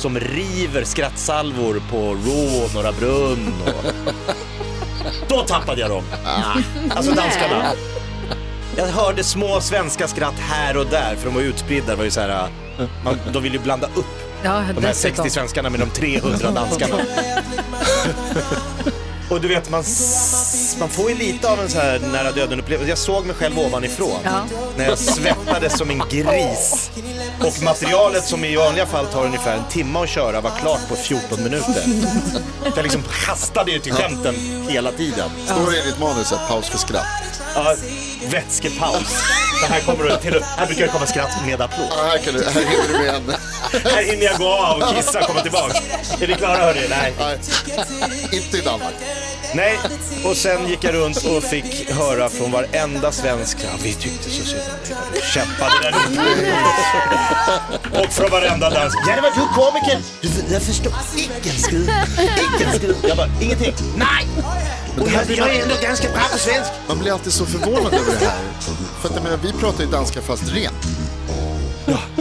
som 0.00 0.18
river 0.20 0.84
skrattsalvor 0.84 1.82
på 1.90 1.96
Raw 2.14 2.64
och 2.64 2.74
Norra 2.74 2.92
Brunn 2.92 3.52
och... 3.66 3.92
Då 5.28 5.42
tappade 5.42 5.80
jag 5.80 5.90
dem. 5.90 6.04
Alltså 6.90 7.12
danskarna. 7.12 7.72
Jag 8.76 8.86
hörde 8.86 9.24
små 9.24 9.60
svenska 9.60 10.08
skratt 10.08 10.34
här 10.38 10.76
och 10.76 10.86
där 10.86 11.16
för 11.16 11.24
de 11.26 11.34
var 11.34 11.42
utspridda. 11.42 11.86
Det 11.86 11.96
var 11.96 12.04
ju 12.04 12.10
så 12.10 12.20
här, 12.20 12.48
man, 13.04 13.18
de 13.32 13.42
ville 13.42 13.56
ju 13.56 13.62
blanda 13.62 13.86
upp 13.94 14.06
Ja, 14.42 14.50
de 14.50 14.56
här 14.56 14.88
dessutom. 14.88 15.16
60 15.16 15.30
svenskarna 15.30 15.70
med 15.70 15.80
de 15.80 15.90
300 15.90 16.50
danskarna. 16.50 16.94
Och 19.30 19.40
du 19.40 19.48
vet, 19.48 19.70
man 19.70 19.84
man 20.78 20.88
får 20.88 21.10
ju 21.10 21.16
lite 21.16 21.50
av 21.50 21.60
en 21.60 21.68
så 21.68 21.78
här 21.78 21.98
nära 22.12 22.32
döden 22.32 22.60
upplevelse. 22.60 22.88
Jag 22.90 22.98
såg 22.98 23.26
mig 23.26 23.34
själv 23.36 23.58
ovanifrån 23.58 24.18
Ja. 24.24 24.44
när 24.76 24.84
jag 24.88 24.98
svettades 24.98 25.78
som 25.78 25.90
en 25.90 26.02
gris. 26.10 26.90
Och 27.40 27.62
materialet 27.62 28.24
som 28.24 28.44
i 28.44 28.56
vanliga 28.56 28.86
fall 28.86 29.06
tar 29.06 29.24
ungefär 29.26 29.56
en 29.56 29.64
timme 29.68 29.98
att 29.98 30.08
köra 30.08 30.40
var 30.40 30.50
klart 30.50 30.88
på 30.88 30.96
14 30.96 31.42
minuter. 31.42 31.82
Jag 32.76 32.82
liksom 32.82 33.02
hastade 33.26 33.70
ju 33.70 33.78
till 33.78 33.92
skämten 33.92 34.34
hela 34.68 34.92
tiden. 34.92 35.30
Står 35.46 35.70
det 35.70 35.78
i 35.78 35.82
ditt 35.82 35.98
manus 36.00 36.32
att 36.32 36.48
paus 36.48 36.68
för 36.68 36.78
skratt? 36.78 37.27
Ja, 37.54 37.74
vätskepaus. 38.30 39.22
Så 39.60 39.66
här, 39.66 39.80
kommer 39.80 40.04
det 40.04 40.16
till, 40.18 40.42
här 40.56 40.66
brukar 40.66 40.82
det 40.82 40.88
komma 40.92 41.06
skratt 41.06 41.30
med 41.46 41.60
applåd. 41.60 41.86
Ja, 41.90 42.02
här, 42.04 42.18
kan 42.18 42.34
du, 42.34 42.44
här 42.44 42.52
hinner 42.60 42.88
du 42.88 42.92
med 42.98 43.14
en. 43.14 43.32
Här 43.84 44.02
hinner 44.02 44.24
jag 44.24 44.36
gå 44.38 44.48
av 44.48 44.82
och 44.82 44.96
kissa 44.96 45.20
och 45.20 45.26
komma 45.26 45.40
tillbaka. 45.40 45.78
Är 46.20 46.26
vi 46.26 46.34
klara 46.34 46.56
hörni? 46.56 46.80
Nej. 46.90 47.14
Nej, 47.18 47.38
inte 48.32 48.58
i 48.58 48.60
Danmark. 48.60 48.94
Nej, 49.54 49.78
och 50.24 50.36
sen 50.36 50.68
gick 50.68 50.84
jag 50.84 50.94
runt 50.94 51.24
och 51.24 51.42
fick 51.44 51.90
höra 51.90 52.28
från 52.28 52.52
varenda 52.52 53.12
svensk, 53.12 53.56
ja, 53.64 53.68
vi 53.82 53.94
tyckte 53.94 54.30
så 54.30 54.44
synd 54.44 54.60
om 54.62 54.88
dig 54.88 54.96
när 55.12 55.20
du 55.20 55.26
kämpade 55.34 55.72
där 55.82 55.94
uppe. 55.96 56.20
Och 58.00 58.12
från 58.12 58.30
varenda 58.30 58.70
dansk, 58.70 58.98
ja 59.08 59.14
det 59.16 59.20
var 59.20 59.30
du 59.30 59.54
komiker, 59.54 59.98
Du- 60.22 60.54
jag 60.54 60.62
förstår 60.62 60.92
icke 61.16 61.50
en 61.50 61.56
icke 62.34 62.64
en. 62.86 62.94
Jag 63.08 63.16
bara, 63.16 63.28
ingenting, 63.40 63.74
nej! 63.96 64.26
Och 65.00 65.08
jag, 65.08 65.30
jag 65.38 65.54
är 65.56 65.62
ändå 65.62 65.74
ganska 65.82 66.08
bra 66.08 66.22
på 66.32 66.38
svensk. 66.38 66.70
Man 66.88 66.98
blir 66.98 67.12
alltid 67.12 67.32
så 67.32 67.46
förvånad 67.46 67.94
över 67.94 68.12
det 68.20 68.26
här. 68.26 68.38
För 69.00 69.08
att 69.08 69.14
jag 69.14 69.24
menar, 69.24 69.38
vi 69.42 69.52
pratar 69.52 69.84
ju 69.84 69.90
danska 69.90 70.20
fast 70.22 70.48
rent. 70.52 70.74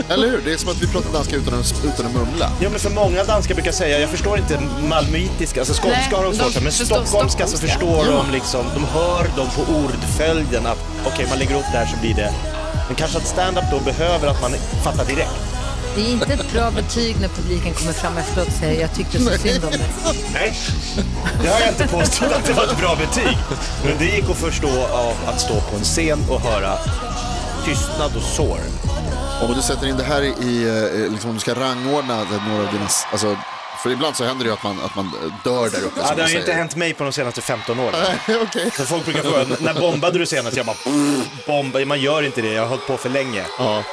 Eller 0.09 0.29
hur? 0.29 0.41
Det 0.45 0.53
är 0.53 0.57
som 0.57 0.69
att 0.69 0.81
vi 0.81 0.87
pratar 0.87 1.13
danska 1.13 1.35
utan 1.35 1.59
att, 1.59 1.73
utan 1.85 2.05
att 2.05 2.13
mumla. 2.13 2.51
Ja 2.61 2.69
men 2.69 2.79
för 2.79 2.89
många 2.89 3.23
danskar 3.23 3.55
brukar 3.55 3.71
säga, 3.71 3.99
jag 3.99 4.09
förstår 4.09 4.37
inte 4.37 4.59
malmöitiska, 4.89 5.59
alltså 5.59 5.81
skånska 5.83 6.17
har 6.17 6.23
de 6.23 6.33
svårt 6.33 6.51
för, 6.51 6.61
men 6.61 6.71
stockholmska 6.71 7.47
så 7.47 7.57
förstår 7.57 8.05
de 8.05 8.31
liksom, 8.31 8.65
de 8.73 8.83
hör 8.85 9.23
dem 9.35 9.47
på 9.55 9.61
ordföljden 9.73 10.65
att 10.65 10.77
okej 11.05 11.25
man 11.29 11.39
lägger 11.39 11.55
upp 11.55 11.65
det 11.71 11.77
här 11.77 11.85
så 11.85 11.97
blir 12.01 12.13
det, 12.13 12.33
men 12.87 12.95
kanske 12.95 13.17
att 13.17 13.27
stand-up 13.27 13.63
då 13.71 13.79
behöver 13.79 14.27
att 14.27 14.41
man 14.41 14.51
fattar 14.83 15.05
direkt. 15.05 15.56
Det 15.97 16.03
är 16.03 16.11
inte 16.11 16.33
ett 16.33 16.53
bra 16.53 16.71
betyg 16.71 17.15
när 17.21 17.27
publiken 17.27 17.73
kommer 17.73 17.93
fram 17.93 18.17
efteråt 18.17 18.47
och 18.47 18.53
säger 18.53 18.81
jag 18.81 18.95
tyckte 18.95 19.19
så 19.19 19.37
synd 19.37 19.65
om 19.65 19.71
dig. 19.71 19.89
Nej, 20.33 20.53
det 21.41 21.47
har 21.47 21.59
jag 21.59 21.69
inte 21.69 21.87
påstått 21.87 22.31
att 22.31 22.45
det 22.45 22.53
var 22.53 22.63
ett 22.63 22.79
bra 22.79 22.95
betyg. 22.95 23.37
Men 23.85 23.97
det 23.97 24.05
gick 24.05 24.29
att 24.29 24.37
förstå 24.37 24.85
av 24.85 25.15
att 25.27 25.41
stå 25.41 25.61
på 25.61 25.75
en 25.75 25.83
scen 25.83 26.19
och 26.29 26.41
höra 26.41 26.77
tystnad 27.65 28.15
och 28.15 28.21
sår. 28.23 28.59
Om 29.41 29.53
du 29.55 29.61
sätter 29.61 29.87
in 29.87 29.97
det 29.97 30.03
här 30.03 30.21
i, 30.21 30.67
eh, 31.03 31.11
liksom, 31.11 31.29
om 31.29 31.35
du 31.35 31.39
ska 31.39 31.53
rangordna 31.55 32.15
några 32.17 32.67
av 32.67 32.73
dina, 32.73 32.87
alltså, 33.11 33.37
för 33.83 33.89
ibland 33.91 34.15
så 34.15 34.23
händer 34.23 34.43
det 34.43 34.49
ju 34.49 34.53
att 34.53 34.63
man, 34.63 34.79
att 34.85 34.95
man 34.95 35.11
dör 35.43 35.69
där 35.69 35.83
uppe 35.83 35.99
Ja, 36.03 36.13
det 36.15 36.21
har 36.21 36.29
ju 36.29 36.39
inte 36.39 36.53
hänt 36.53 36.75
mig 36.75 36.93
på 36.93 37.03
de 37.03 37.13
senaste 37.13 37.41
15 37.41 37.79
åren. 37.79 37.95
Nej, 38.27 38.37
Okej. 38.43 38.71
Så 38.77 38.85
folk 38.85 39.05
brukar 39.05 39.21
fråga, 39.21 39.45
när 39.59 39.73
bombade 39.73 40.19
du 40.19 40.25
senast? 40.25 40.57
Jag 40.57 40.65
bara, 40.65 40.77
bomba, 41.47 41.85
man 41.85 41.99
gör 41.99 42.23
inte 42.23 42.41
det, 42.41 42.51
jag 42.53 42.61
har 42.61 42.69
hållit 42.69 42.87
på 42.87 42.97
för 42.97 43.09
länge. 43.09 43.43
Ja. 43.59 43.83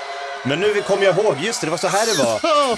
Men 0.46 0.60
nu 0.60 0.82
kommer 0.86 1.04
jag 1.04 1.18
ihåg, 1.18 1.36
just 1.40 1.60
det, 1.60 1.66
det 1.66 1.70
var 1.70 1.78
så 1.78 1.88
här 1.88 2.06
det 2.06 2.24
var. 2.24 2.34
Ah, 2.34 2.76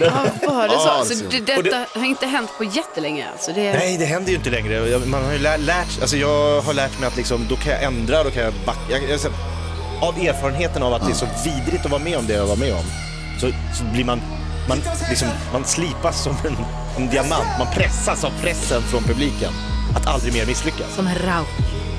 Ja, 0.00 0.48
var 0.52 0.68
det 0.68 0.74
så? 0.78 0.98
det 0.98 1.04
så 1.06 1.14
ser 1.14 1.30
det, 1.30 1.62
detta 1.62 1.62
det- 1.78 1.86
har 2.00 2.06
inte 2.06 2.26
hänt 2.26 2.50
på 2.58 2.64
jättelänge 2.64 3.26
alltså. 3.32 3.52
Det, 3.52 3.72
Nej, 3.72 3.96
det 3.98 4.04
händer 4.04 4.30
ju 4.30 4.36
inte 4.36 4.50
längre. 4.50 4.88
Jag- 4.88 5.06
Man 5.06 5.24
har 5.24 5.32
ju 5.32 5.38
lä- 5.38 5.56
lärt, 5.56 6.00
alltså 6.00 6.16
jag 6.16 6.60
har 6.60 6.72
lärt 6.74 6.98
mig 7.00 7.06
att 7.08 7.16
liksom, 7.16 7.46
då 7.48 7.56
kan 7.56 7.72
jag 7.72 7.82
ändra, 7.82 8.24
då 8.24 8.30
kan 8.30 8.42
jag 8.42 8.52
backa. 8.66 8.80
Jag, 8.90 9.02
jag, 9.02 9.20
av 10.02 10.18
erfarenheten 10.18 10.82
av 10.82 10.94
att 10.94 11.06
det 11.06 11.12
är 11.12 11.14
så 11.14 11.28
vidrigt 11.44 11.84
att 11.84 11.90
vara 11.90 12.02
med 12.02 12.18
om 12.18 12.26
det 12.26 12.34
jag 12.34 12.46
var 12.46 12.56
med 12.56 12.72
om, 12.74 12.84
så, 13.40 13.50
så 13.78 13.84
blir 13.84 14.04
man, 14.04 14.20
man, 14.68 14.82
liksom, 15.08 15.28
man 15.52 15.64
slipas 15.64 16.22
som 16.24 16.36
en, 16.44 16.56
en 16.96 17.10
diamant. 17.10 17.48
Man 17.58 17.66
pressas 17.74 18.24
av 18.24 18.32
pressen 18.42 18.82
från 18.82 19.02
publiken 19.02 19.52
att 19.96 20.06
aldrig 20.06 20.32
mer 20.34 20.46
misslyckas. 20.46 20.94
Som 20.96 21.06
Rauk. 21.08 21.48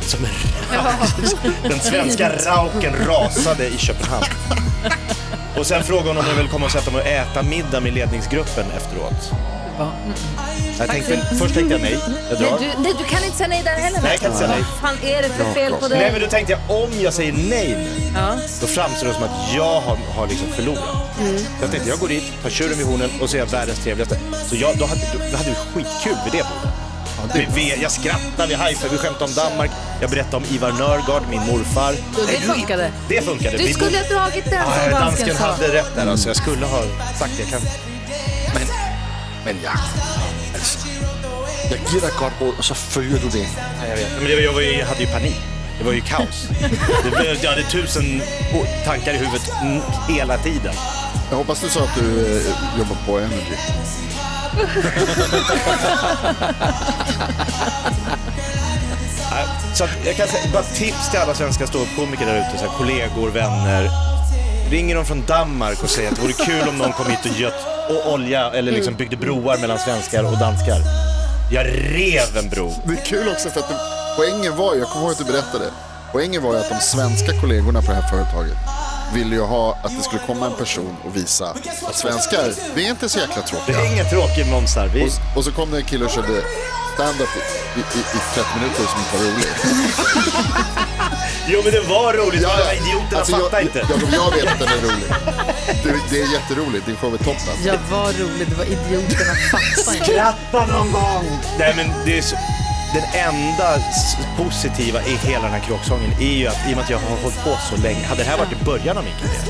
Som 0.08 0.26
en 0.26 1.70
Den 1.70 1.80
svenska 1.80 2.30
rauken 2.46 2.94
rasade 3.08 3.68
i 3.68 3.78
Köpenhamn. 3.78 4.26
Och 5.58 5.66
sen 5.66 5.84
frågade 5.84 6.08
hon 6.10 6.18
om 6.18 6.26
jag 6.28 6.36
ville 6.36 6.50
komma 6.50 6.66
och 6.66 6.72
sätta 6.72 6.92
mig 6.92 7.02
och 7.02 7.08
äta 7.08 7.44
middag 7.44 7.80
med 7.80 7.94
ledningsgruppen 7.94 8.66
efteråt. 8.78 9.32
Jag 10.80 10.88
tänkte, 10.90 11.18
först 11.40 11.54
tänkte 11.56 11.74
jag 11.74 11.82
nej, 11.82 12.00
jag 12.30 12.40
Nej 12.40 12.50
drar. 12.50 12.60
du, 12.60 12.66
nej, 12.84 12.94
du 12.98 13.04
kan 13.04 13.24
inte 13.24 13.38
säga 13.38 13.48
nej 13.48 13.62
där 13.64 13.72
heller. 13.72 14.02
Nej, 14.02 14.12
jag 14.12 14.20
kan 14.20 14.28
inte 14.32 14.38
säga 14.40 14.50
nej. 14.56 14.66
Vad 14.82 14.90
fan 14.92 14.98
är 15.10 15.22
det 15.22 15.30
för 15.30 15.54
fel 15.54 15.74
på 15.74 15.88
dig? 15.88 16.00
Nej 16.00 16.12
men 16.12 16.22
då 16.22 16.28
tänkte 16.28 16.52
jag 16.54 16.82
om 16.84 16.90
jag 17.02 17.14
säger 17.14 17.34
nej 17.34 17.68
nu, 17.78 18.12
Ja. 18.16 18.36
då 18.62 18.68
framstår 18.68 19.08
det 19.08 19.14
som 19.14 19.24
att 19.24 19.54
jag 19.56 19.82
har, 19.82 19.98
har 20.16 20.28
liksom 20.28 20.48
förlorat. 20.56 20.84
Så 21.18 21.62
jag 21.62 21.72
tänkte 21.72 21.90
jag 21.90 22.00
går 22.00 22.08
dit, 22.08 22.24
tar 22.44 22.50
tjuren 22.50 22.78
vid 22.78 22.88
hornen 22.88 23.10
och 23.22 23.30
så 23.30 23.38
är 23.38 23.40
jag 23.40 23.48
världens 23.52 23.80
trevligaste. 23.80 24.20
Så 24.50 24.56
jag, 24.56 24.78
då, 24.78 24.86
hade, 24.86 25.02
då 25.32 25.38
hade 25.38 25.50
vi 25.50 25.56
skitkul 25.56 26.16
vid 26.26 26.34
det 26.34 26.44
bordet. 26.44 26.77
Vi, 27.36 27.48
vi, 27.56 27.82
jag 27.82 27.92
skrattade, 27.92 28.48
vi 28.48 28.54
hajfade, 28.54 28.90
vi 28.92 28.98
skämtade 28.98 29.26
om 29.26 29.34
Danmark. 29.34 29.72
Jag 30.02 30.10
berättade 30.10 30.38
om 30.38 30.44
Ivar 30.56 30.72
Nörgaard, 30.72 31.24
min 31.30 31.40
morfar. 31.40 31.92
Och 31.94 32.28
det 32.32 32.42
funkade. 32.42 32.92
Det 33.10 33.22
funkade. 33.22 33.58
Du 33.58 33.64
Vi 33.64 33.74
skulle 33.74 33.98
ha 33.98 34.04
dragit 34.06 34.46
den 34.46 34.64
som 34.64 34.72
Ja, 34.92 35.00
dansken 35.00 35.28
dansken 35.28 35.36
sa. 35.38 35.46
hade 35.46 35.74
rätt 35.74 35.96
där 35.96 36.08
alltså. 36.08 36.28
Jag 36.30 36.36
skulle 36.38 36.66
ha 36.66 36.82
sagt 37.20 37.32
det. 37.38 37.42
Jag 37.44 37.50
kan... 37.52 37.62
Men 39.46 39.56
ja, 39.64 39.72
alltså. 40.54 40.88
Jag 41.70 41.80
ger 41.94 42.02
dig 42.02 42.10
ett 42.10 42.18
gott 42.20 42.32
råd 42.42 42.54
och 42.58 42.66
så 42.66 42.76
följer 42.76 43.20
du 43.20 43.30
det. 43.30 43.48
Ja, 43.82 43.88
jag 43.90 43.96
vet. 43.96 44.08
Men 44.18 44.26
det, 44.28 44.42
jag, 44.42 44.54
var 44.54 44.62
ju, 44.62 44.78
jag 44.80 44.86
hade 44.88 45.00
ju 45.00 45.08
panik. 45.08 45.36
Det 45.78 45.84
var 45.84 45.94
ju 45.94 46.02
kaos. 46.02 46.48
Det, 47.04 47.38
jag 47.44 47.50
hade 47.50 47.64
tusen 47.64 48.22
tankar 48.86 49.14
i 49.14 49.18
huvudet 49.18 49.50
hela 50.10 50.38
tiden. 50.38 50.74
Jag 51.30 51.38
hoppas 51.38 51.62
du 51.62 51.70
sa 51.70 51.84
att 51.84 51.96
du 51.96 52.38
eh, 52.38 52.80
jobbar 52.80 52.96
på 53.06 53.20
Energy. 53.20 53.56
Så 59.74 59.84
att 59.84 59.90
jag 60.06 60.16
kan 60.16 60.28
säga, 60.28 60.44
bara 60.54 60.64
tips 60.64 61.10
till 61.12 61.20
alla 61.20 61.34
svenska 61.34 61.68
ståuppkomiker 61.68 62.26
där 62.26 62.38
ute, 62.38 62.58
så 62.58 62.66
här, 62.70 62.78
kollegor, 62.78 63.30
vänner. 63.30 63.90
Ringer 64.72 64.96
de 64.96 65.06
från 65.06 65.26
Danmark 65.26 65.84
och 65.84 65.90
säger 65.90 66.10
att 66.10 66.16
det 66.16 66.22
vore 66.22 66.34
kul 66.34 66.70
om 66.70 66.78
någon 66.78 66.94
kom 66.94 67.06
hit 67.06 67.20
och 67.26 67.40
gött 67.40 67.66
och 67.90 68.14
olja 68.14 68.52
eller 68.52 68.72
liksom 68.72 68.96
byggde 68.96 69.18
broar 69.18 69.58
mellan 69.58 69.80
svenskar 69.80 70.24
och 70.24 70.38
danskar. 70.38 70.82
Jag 71.52 71.66
rev 71.66 72.38
en 72.44 72.50
bro. 72.50 72.74
Det 72.86 72.94
är 72.94 73.06
kul 73.06 73.28
också 73.30 73.50
för 73.50 73.60
att 73.60 73.70
det, 73.70 73.76
poängen 74.18 74.58
var 74.58 74.74
ju, 74.74 74.80
jag 74.80 74.90
kommer 74.90 75.06
ihåg 75.06 75.12
att 75.12 75.18
du 75.18 75.26
berättade, 75.26 75.66
poängen 76.12 76.44
var 76.44 76.54
ju 76.54 76.60
att 76.60 76.70
de 76.70 76.80
svenska 76.80 77.42
kollegorna 77.42 77.82
på 77.82 77.88
det 77.88 77.98
här 77.98 78.10
företaget 78.10 78.58
ville 79.14 79.36
ju 79.36 79.42
ha 79.42 79.78
att 79.84 79.92
det 79.98 80.04
skulle 80.04 80.22
komma 80.28 80.46
en 80.46 80.54
person 80.56 80.96
och 81.06 81.16
visa 81.16 81.50
att 81.88 81.96
svenskar, 81.96 82.54
vi 82.76 82.86
är 82.86 82.90
inte 82.90 83.10
så 83.10 83.20
jäkla 83.20 83.36
Det 83.36 83.42
tråkiga. 83.48 83.80
är 83.82 83.92
ingen 83.94 84.10
tråkig 84.10 84.48
monster. 84.48 84.88
Vi... 84.94 85.04
Och, 85.04 85.38
och 85.38 85.44
så 85.44 85.52
kom 85.52 85.72
det 85.72 85.78
en 85.78 85.84
kille 85.86 86.06
och 86.06 86.12
körde 86.12 86.42
stand-up 86.94 87.30
i, 87.76 87.80
i, 87.80 88.00
i 88.00 88.20
30 88.36 88.50
minuter 88.60 88.84
som 88.84 89.00
inte 89.00 89.18
var 89.18 89.24
roligt. 89.32 89.58
Jo 91.50 91.62
men 91.64 91.72
det 91.74 91.82
var 91.82 92.14
roligt, 92.14 92.42
ja, 92.42 92.50
här 92.50 92.74
idioterna 92.74 93.18
Alltså, 93.20 93.36
fattar 93.38 93.58
jag, 93.58 93.66
inte. 93.68 93.80
Jag, 93.80 94.14
jag 94.14 94.32
vet 94.32 94.54
att 94.54 94.60
den 94.60 94.68
är 94.68 94.82
rolig. 94.82 95.08
Det, 95.84 95.96
det 96.10 96.22
är 96.22 96.34
jätteroligt, 96.34 96.86
det 96.86 96.96
får 96.96 97.10
vi 97.12 97.18
toppen. 97.18 97.54
Ja, 97.66 97.74
vad 97.92 98.20
roligt. 98.20 98.50
Det 98.50 98.56
var 98.56 98.66
idioterna 98.66 99.34
fattar 99.52 99.94
inte. 99.94 100.06
Skratta 100.06 100.66
någon 100.66 100.92
gång! 100.92 101.26
Nej 101.60 101.74
men 101.78 101.92
det 102.06 102.18
är 102.18 102.22
så, 102.22 102.36
den 102.94 103.04
enda 103.28 103.70
positiva 104.38 105.00
i 105.02 105.16
hela 105.16 105.44
den 105.44 105.52
här 105.52 105.60
kråksången 105.60 106.12
är 106.20 106.38
ju 106.42 106.48
att 106.48 106.68
i 106.68 106.74
och 106.74 106.76
med 106.78 106.84
att 106.84 106.90
jag 106.90 106.98
har 106.98 107.18
hållit 107.18 107.44
på 107.44 107.58
så 107.70 107.82
länge, 107.82 108.04
hade 108.06 108.24
det 108.24 108.30
här 108.30 108.38
varit 108.38 108.62
i 108.62 108.66
början 108.66 108.98
av 108.98 109.04
min 109.04 109.14
karriär, 109.22 109.46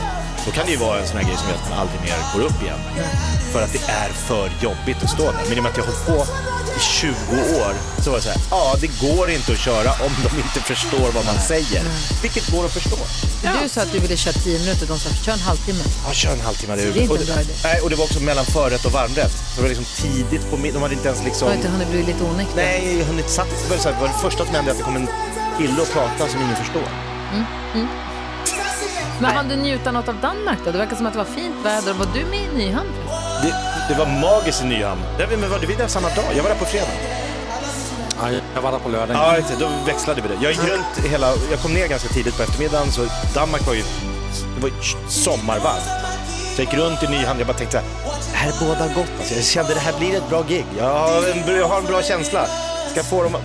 då 0.45 0.51
kan 0.51 0.65
det 0.65 0.71
ju 0.71 0.77
vara 0.77 0.99
en 0.99 1.07
sån 1.07 1.17
här 1.17 1.25
grej 1.27 1.37
som 1.37 1.49
gör 1.49 1.55
att 1.55 1.69
man 1.69 1.79
aldrig 1.79 2.01
mer 2.01 2.17
går 2.33 2.41
upp 2.49 2.63
igen. 2.63 2.79
För 3.51 3.61
att 3.63 3.73
det 3.73 3.83
är 4.03 4.09
för 4.09 4.49
jobbigt 4.61 5.03
att 5.03 5.09
stå 5.09 5.23
där. 5.31 5.43
Men 5.49 5.57
i 5.57 5.59
och 5.59 5.63
med 5.63 5.71
att 5.71 5.77
jag 5.77 5.83
har 5.83 5.91
hållit 5.91 6.07
på 6.07 6.19
i 6.77 6.79
20 6.79 7.13
år 7.61 7.73
så 8.03 8.09
var 8.11 8.17
det 8.17 8.23
så 8.23 8.29
här, 8.29 8.41
ja 8.51 8.75
det 8.81 8.87
går 9.07 9.29
inte 9.29 9.51
att 9.51 9.59
köra 9.59 9.91
om 10.05 10.11
de 10.23 10.37
inte 10.37 10.59
förstår 10.59 11.11
vad 11.15 11.25
man 11.25 11.39
säger. 11.39 11.83
Vilket 12.21 12.51
går 12.51 12.65
att 12.65 12.71
förstå. 12.71 12.97
Du 13.61 13.69
sa 13.69 13.81
att 13.81 13.91
du 13.91 13.99
ville 13.99 14.17
köra 14.17 14.33
10 14.33 14.59
minuter. 14.59 14.85
De 14.87 14.99
sa 14.99 15.09
kör 15.25 15.33
en 15.33 15.39
halvtimme. 15.39 15.83
Ja, 16.07 16.13
kör 16.13 16.31
en 16.33 16.41
halvtimme. 16.41 16.75
det 16.75 16.81
är 16.81 16.97
inte 16.97 17.13
och, 17.13 17.21
idé. 17.21 17.33
nej, 17.63 17.81
och 17.81 17.89
det 17.89 17.95
var 17.95 18.03
också 18.03 18.19
mellan 18.23 18.45
förrätt 18.45 18.85
och 18.85 18.91
varmrätt. 18.91 19.31
Så 19.31 19.55
det 19.55 19.61
var 19.61 19.69
liksom 19.69 19.85
tidigt 19.85 20.49
på 20.49 20.57
middagen. 20.57 20.73
De 20.73 20.81
hade 20.81 20.93
inte 20.93 21.07
ens 21.07 21.19
Du 21.19 21.25
liksom... 21.25 21.47
har 21.47 21.55
inte 21.55 21.67
hunnit 21.67 21.89
bli 21.89 22.03
lite 22.03 22.23
onykter. 22.23 22.55
Nej, 22.55 23.03
hunnit 23.03 23.29
satt. 23.29 23.49
Det 23.63 23.69
var, 23.69 23.77
så 23.77 23.89
här, 23.89 23.95
det 23.95 24.01
var 24.01 24.07
det 24.07 24.19
första 24.21 24.45
som 24.45 24.55
hände 24.55 24.71
att 24.71 24.77
det 24.77 24.83
kom 24.83 24.95
en 24.95 25.07
kille 25.57 25.81
och 25.81 25.91
prata 25.93 26.27
som 26.27 26.41
ingen 26.41 26.55
förstår. 26.55 26.87
Men 29.19 29.35
hann 29.35 29.49
du 29.49 29.55
njuta 29.55 29.91
något 29.91 30.07
av 30.09 30.21
Danmark 30.21 30.57
då? 30.65 30.71
Det 30.71 30.77
verkar 30.77 30.95
som 30.95 31.05
att 31.05 31.13
det 31.13 31.17
var 31.19 31.25
fint 31.25 31.55
väder. 31.63 31.93
Var 31.93 32.07
du 32.13 32.25
med 32.25 32.39
i 32.39 32.57
Nyhamn? 32.57 32.89
Det, 33.43 33.53
det 33.87 33.95
var 33.95 34.05
magiskt 34.05 34.61
i 34.61 34.65
Nyhamn. 34.65 35.01
Nej, 35.17 35.27
men 35.37 35.49
var 35.49 35.59
vi 35.59 35.75
där 35.75 35.87
samma 35.87 36.09
dag? 36.09 36.25
Jag 36.35 36.43
var 36.43 36.49
där 36.49 36.57
på 36.57 36.65
fredag. 36.65 36.87
Ja, 38.21 38.31
jag 38.55 38.61
var 38.61 38.71
där 38.71 38.79
på 38.79 38.89
lördagen. 38.89 39.21
Ja, 39.23 39.37
riktigt. 39.37 39.59
Då 39.59 39.69
växlade 39.85 40.21
vi 40.21 40.27
det. 40.27 40.37
Jag 40.41 40.51
gick 40.51 40.63
runt 40.63 41.11
hela... 41.11 41.27
Jag 41.51 41.59
kom 41.61 41.73
ner 41.73 41.87
ganska 41.87 42.09
tidigt 42.09 42.37
på 42.37 42.43
eftermiddagen 42.43 42.91
så 42.91 43.07
Danmark 43.33 43.67
var 43.67 43.73
ju... 43.73 43.83
Det 44.55 44.61
var 44.61 44.69
ju 44.69 44.75
sommarvarmt. 45.09 45.83
Så 46.55 46.61
jag 46.61 46.65
gick 46.65 46.73
runt 46.73 47.03
i 47.03 47.07
Nyhamn. 47.07 47.39
Jag 47.39 47.47
bara 47.47 47.57
tänkte 47.57 47.81
så 47.81 47.83
här, 47.83 47.87
det 48.31 48.37
här 48.37 48.67
båda 48.67 48.87
gott. 48.93 49.11
Alltså, 49.19 49.35
jag 49.35 49.43
kände 49.43 49.73
det 49.73 49.79
här 49.79 49.93
blir 49.99 50.17
ett 50.17 50.29
bra 50.29 50.43
gig. 50.47 50.65
Jag 50.77 50.99
har 50.99 51.23
en, 51.31 51.57
jag 51.57 51.67
har 51.67 51.77
en 51.77 51.85
bra 51.85 52.01
känsla. 52.01 52.47
Ska 52.91 53.03
få 53.03 53.23
dem... 53.23 53.37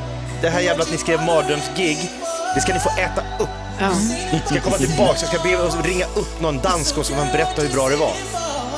Det 0.42 0.50
här 0.50 0.60
jävla 0.60 0.82
att 0.82 0.90
ni 0.90 0.98
skrev 0.98 1.22
mardrömsgig, 1.22 2.10
det 2.54 2.60
ska 2.60 2.74
ni 2.74 2.80
få 2.80 2.90
äta 2.90 3.22
upp. 3.38 3.48
Ja. 3.80 3.90
Ska 4.46 4.54
jag 4.54 4.64
komma 4.64 4.76
tillbaka, 4.76 5.18
jag 5.20 5.28
ska 5.28 5.38
be 5.38 5.56
och 5.56 5.84
ringa 5.84 6.06
upp 6.06 6.40
någon 6.40 6.58
dansk 6.58 6.98
och 6.98 7.06
så 7.06 7.14
man 7.14 7.26
berätta 7.32 7.62
hur 7.62 7.68
bra 7.68 7.88
det 7.88 7.96
var. 7.96 8.12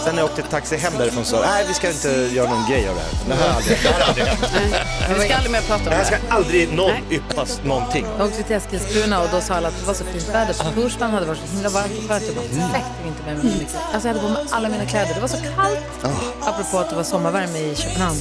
Sen 0.04 0.14
när 0.14 0.22
jag 0.22 0.30
åkte 0.30 0.42
taxi 0.42 0.76
hem 0.76 0.92
därifrån 0.98 1.24
så 1.24 1.40
nej 1.40 1.64
vi 1.68 1.74
ska 1.74 1.88
inte 1.90 2.08
göra 2.08 2.48
någon 2.50 2.66
grej 2.70 2.88
av 2.88 2.94
det 2.94 3.00
här. 3.00 3.10
Det 3.28 3.34
här 3.34 3.48
har 3.48 3.56
aldrig, 3.56 3.78
det 3.82 3.88
här 3.88 4.00
har 4.00 4.08
aldrig 4.08 4.26
hänt. 4.26 4.40
Nej, 4.52 5.18
vi 5.18 5.24
ska 5.24 5.34
aldrig 5.34 5.52
mer 5.52 5.60
prata 5.60 5.74
om 5.74 5.84
Det 5.84 5.90
det 5.90 5.96
här 5.96 6.04
ska 6.04 6.14
här. 6.16 6.36
aldrig 6.36 6.72
någon 6.72 6.92
yppas 7.10 7.60
någonting. 7.64 8.06
Jag 8.18 8.26
åkte 8.26 8.42
till 8.42 8.56
Eskilstuna 8.56 9.20
och 9.22 9.28
då 9.32 9.40
sa 9.40 9.54
alla 9.54 9.68
att 9.68 9.78
det 9.80 9.86
var 9.86 9.94
så 9.94 10.04
fint 10.04 10.28
väder. 10.28 10.54
På 10.54 10.80
torsdagen 10.80 11.10
hade 11.14 11.24
det 11.26 11.28
varit 11.28 11.40
så 11.48 11.54
himla 11.54 11.68
varmt 11.68 11.98
och 11.98 12.08
skönt. 12.08 12.24
Jag 12.26 12.34
bara, 12.34 12.44
perfekt, 12.44 12.86
jag 13.00 13.08
inte 13.08 13.22
med 13.26 13.34
mig 13.36 13.52
så 13.52 13.58
mycket. 13.58 13.76
Alltså 13.94 14.08
jag 14.08 14.14
hade 14.14 14.26
på 14.28 14.32
mig 14.34 14.44
alla 14.50 14.68
mina 14.68 14.84
kläder. 14.86 15.14
Det 15.14 15.20
var 15.20 15.28
så 15.28 15.36
kallt. 15.56 16.14
Apropå 16.42 16.78
att 16.78 16.90
det 16.90 16.96
var 16.96 17.02
sommarvärme 17.04 17.58
i 17.58 17.74
Köpenhamn. 17.76 18.20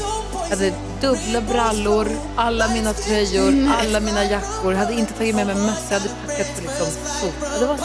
Jag 0.49 0.57
hade 0.57 0.73
dubbla 1.01 1.41
brallor, 1.41 2.07
alla 2.35 2.67
mina 2.67 2.93
tröjor, 2.93 3.71
alla 3.81 3.99
mina 3.99 4.23
jackor. 4.25 4.73
Jag 4.73 4.79
hade 4.79 4.93
inte 4.93 5.13
tagit 5.13 5.35
med 5.35 5.47
mig 5.47 5.55
mössa. 5.55 5.85
Jag 5.89 5.99
hade 5.99 6.09
packat 6.27 6.47
för 6.55 6.61
liksom 6.61 6.87
fot. 7.19 7.33
Det 7.59 7.65
var 7.65 7.77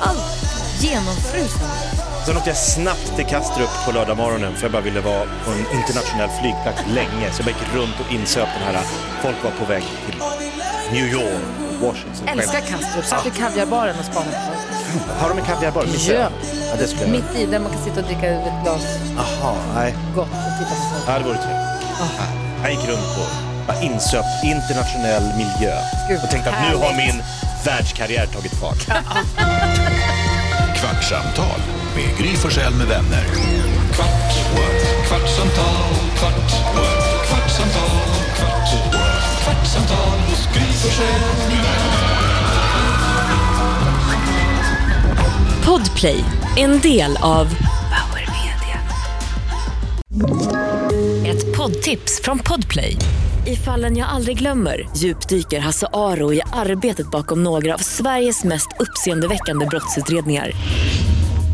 allt 0.00 0.22
genomfrusen. 0.80 1.68
Sen 2.26 2.36
åkte 2.36 2.50
jag 2.50 2.56
snabbt 2.56 3.16
till 3.16 3.26
Kastrup 3.26 3.70
på 3.86 3.92
lördag 3.92 4.16
morgonen 4.16 4.54
för 4.54 4.62
jag 4.62 4.72
bara 4.72 4.82
ville 4.82 5.00
vara 5.00 5.24
på 5.44 5.50
en 5.50 5.78
internationell 5.78 6.30
flygplats 6.40 6.82
länge. 6.94 7.32
Så 7.32 7.42
jag 7.42 7.48
gick 7.48 7.74
runt 7.74 8.00
och 8.00 8.12
insöp 8.12 8.48
den 8.58 8.74
här, 8.74 8.82
folk 9.22 9.44
var 9.44 9.50
på 9.50 9.64
väg 9.64 9.82
till 10.06 10.18
New 10.92 11.06
York, 11.06 11.42
Washington. 11.80 12.28
Älskar 12.28 12.60
Kastrup. 12.60 13.04
Satt 13.04 13.26
i 13.26 13.30
kaviarbaren 13.30 13.98
och 13.98 14.04
spanade 14.04 14.30
på 14.30 14.38
folk. 14.46 15.20
Har 15.20 15.28
de 15.28 15.38
en 15.38 15.44
kaviarbar? 15.44 15.84
Jag? 15.84 16.16
Ja. 16.16 16.30
ja. 16.70 16.76
det 16.78 16.86
skulle 16.86 17.02
jag 17.02 17.10
Mitt 17.10 17.36
i, 17.36 17.46
där 17.46 17.58
man 17.58 17.72
kan 17.72 17.84
sitta 17.84 18.00
och 18.00 18.06
dricka 18.06 18.26
ett 18.26 18.62
glas 18.62 18.84
Jaha, 19.16 19.54
nej. 19.74 19.94
gott 20.14 20.28
och 20.28 20.52
titta 20.58 20.70
på 20.70 20.76
folk. 20.90 21.04
Ja, 21.08 21.18
det 21.18 21.24
vore 21.24 21.38
trevligt. 21.38 21.64
Jag 22.62 22.70
gick 22.70 22.88
runt 22.88 23.14
på 23.16 23.22
bara 23.66 23.80
insöpt 23.82 24.44
internationell 24.44 25.26
miljö 25.36 25.74
Gud, 26.08 26.20
och 26.24 26.30
tänkte 26.30 26.50
att 26.50 26.70
nu 26.70 26.76
har 26.76 26.94
min 26.96 27.22
världskarriär 27.64 28.26
tagit 28.26 28.54
fart. 28.60 28.84
Kvartsamtal 30.76 31.60
med 31.94 32.18
Gry 32.18 32.36
Forssell 32.36 32.74
med 32.74 32.86
vänner. 32.86 33.24
Kvart, 33.92 34.34
what? 34.54 35.06
kvartsamtal, 35.08 35.94
kvart, 36.18 36.52
what? 36.74 37.26
kvartsamtal, 37.28 37.90
kvart, 38.36 38.92
what? 38.92 39.44
kvartsamtal 39.44 40.18
hos 40.28 40.48
Gry 40.54 40.72
Forssell 40.72 41.20
med 41.48 41.56
vänner. 41.56 42.24
Podplay, 45.64 46.24
en 46.56 46.80
del 46.80 47.16
av 47.22 47.44
Power 47.94 48.28
Media. 48.34 48.78
Ett 51.32 51.56
poddtips 51.56 52.20
från 52.24 52.38
Podplay. 52.38 52.96
I 53.46 53.56
fallen 53.56 53.96
jag 53.96 54.08
aldrig 54.08 54.38
glömmer 54.38 54.88
djupdyker 54.96 55.60
Hasse 55.60 55.86
Aro 55.92 56.32
i 56.32 56.40
arbetet 56.52 57.10
bakom 57.10 57.42
några 57.42 57.74
av 57.74 57.78
Sveriges 57.78 58.44
mest 58.44 58.68
uppseendeväckande 58.78 59.66
brottsutredningar. 59.66 60.52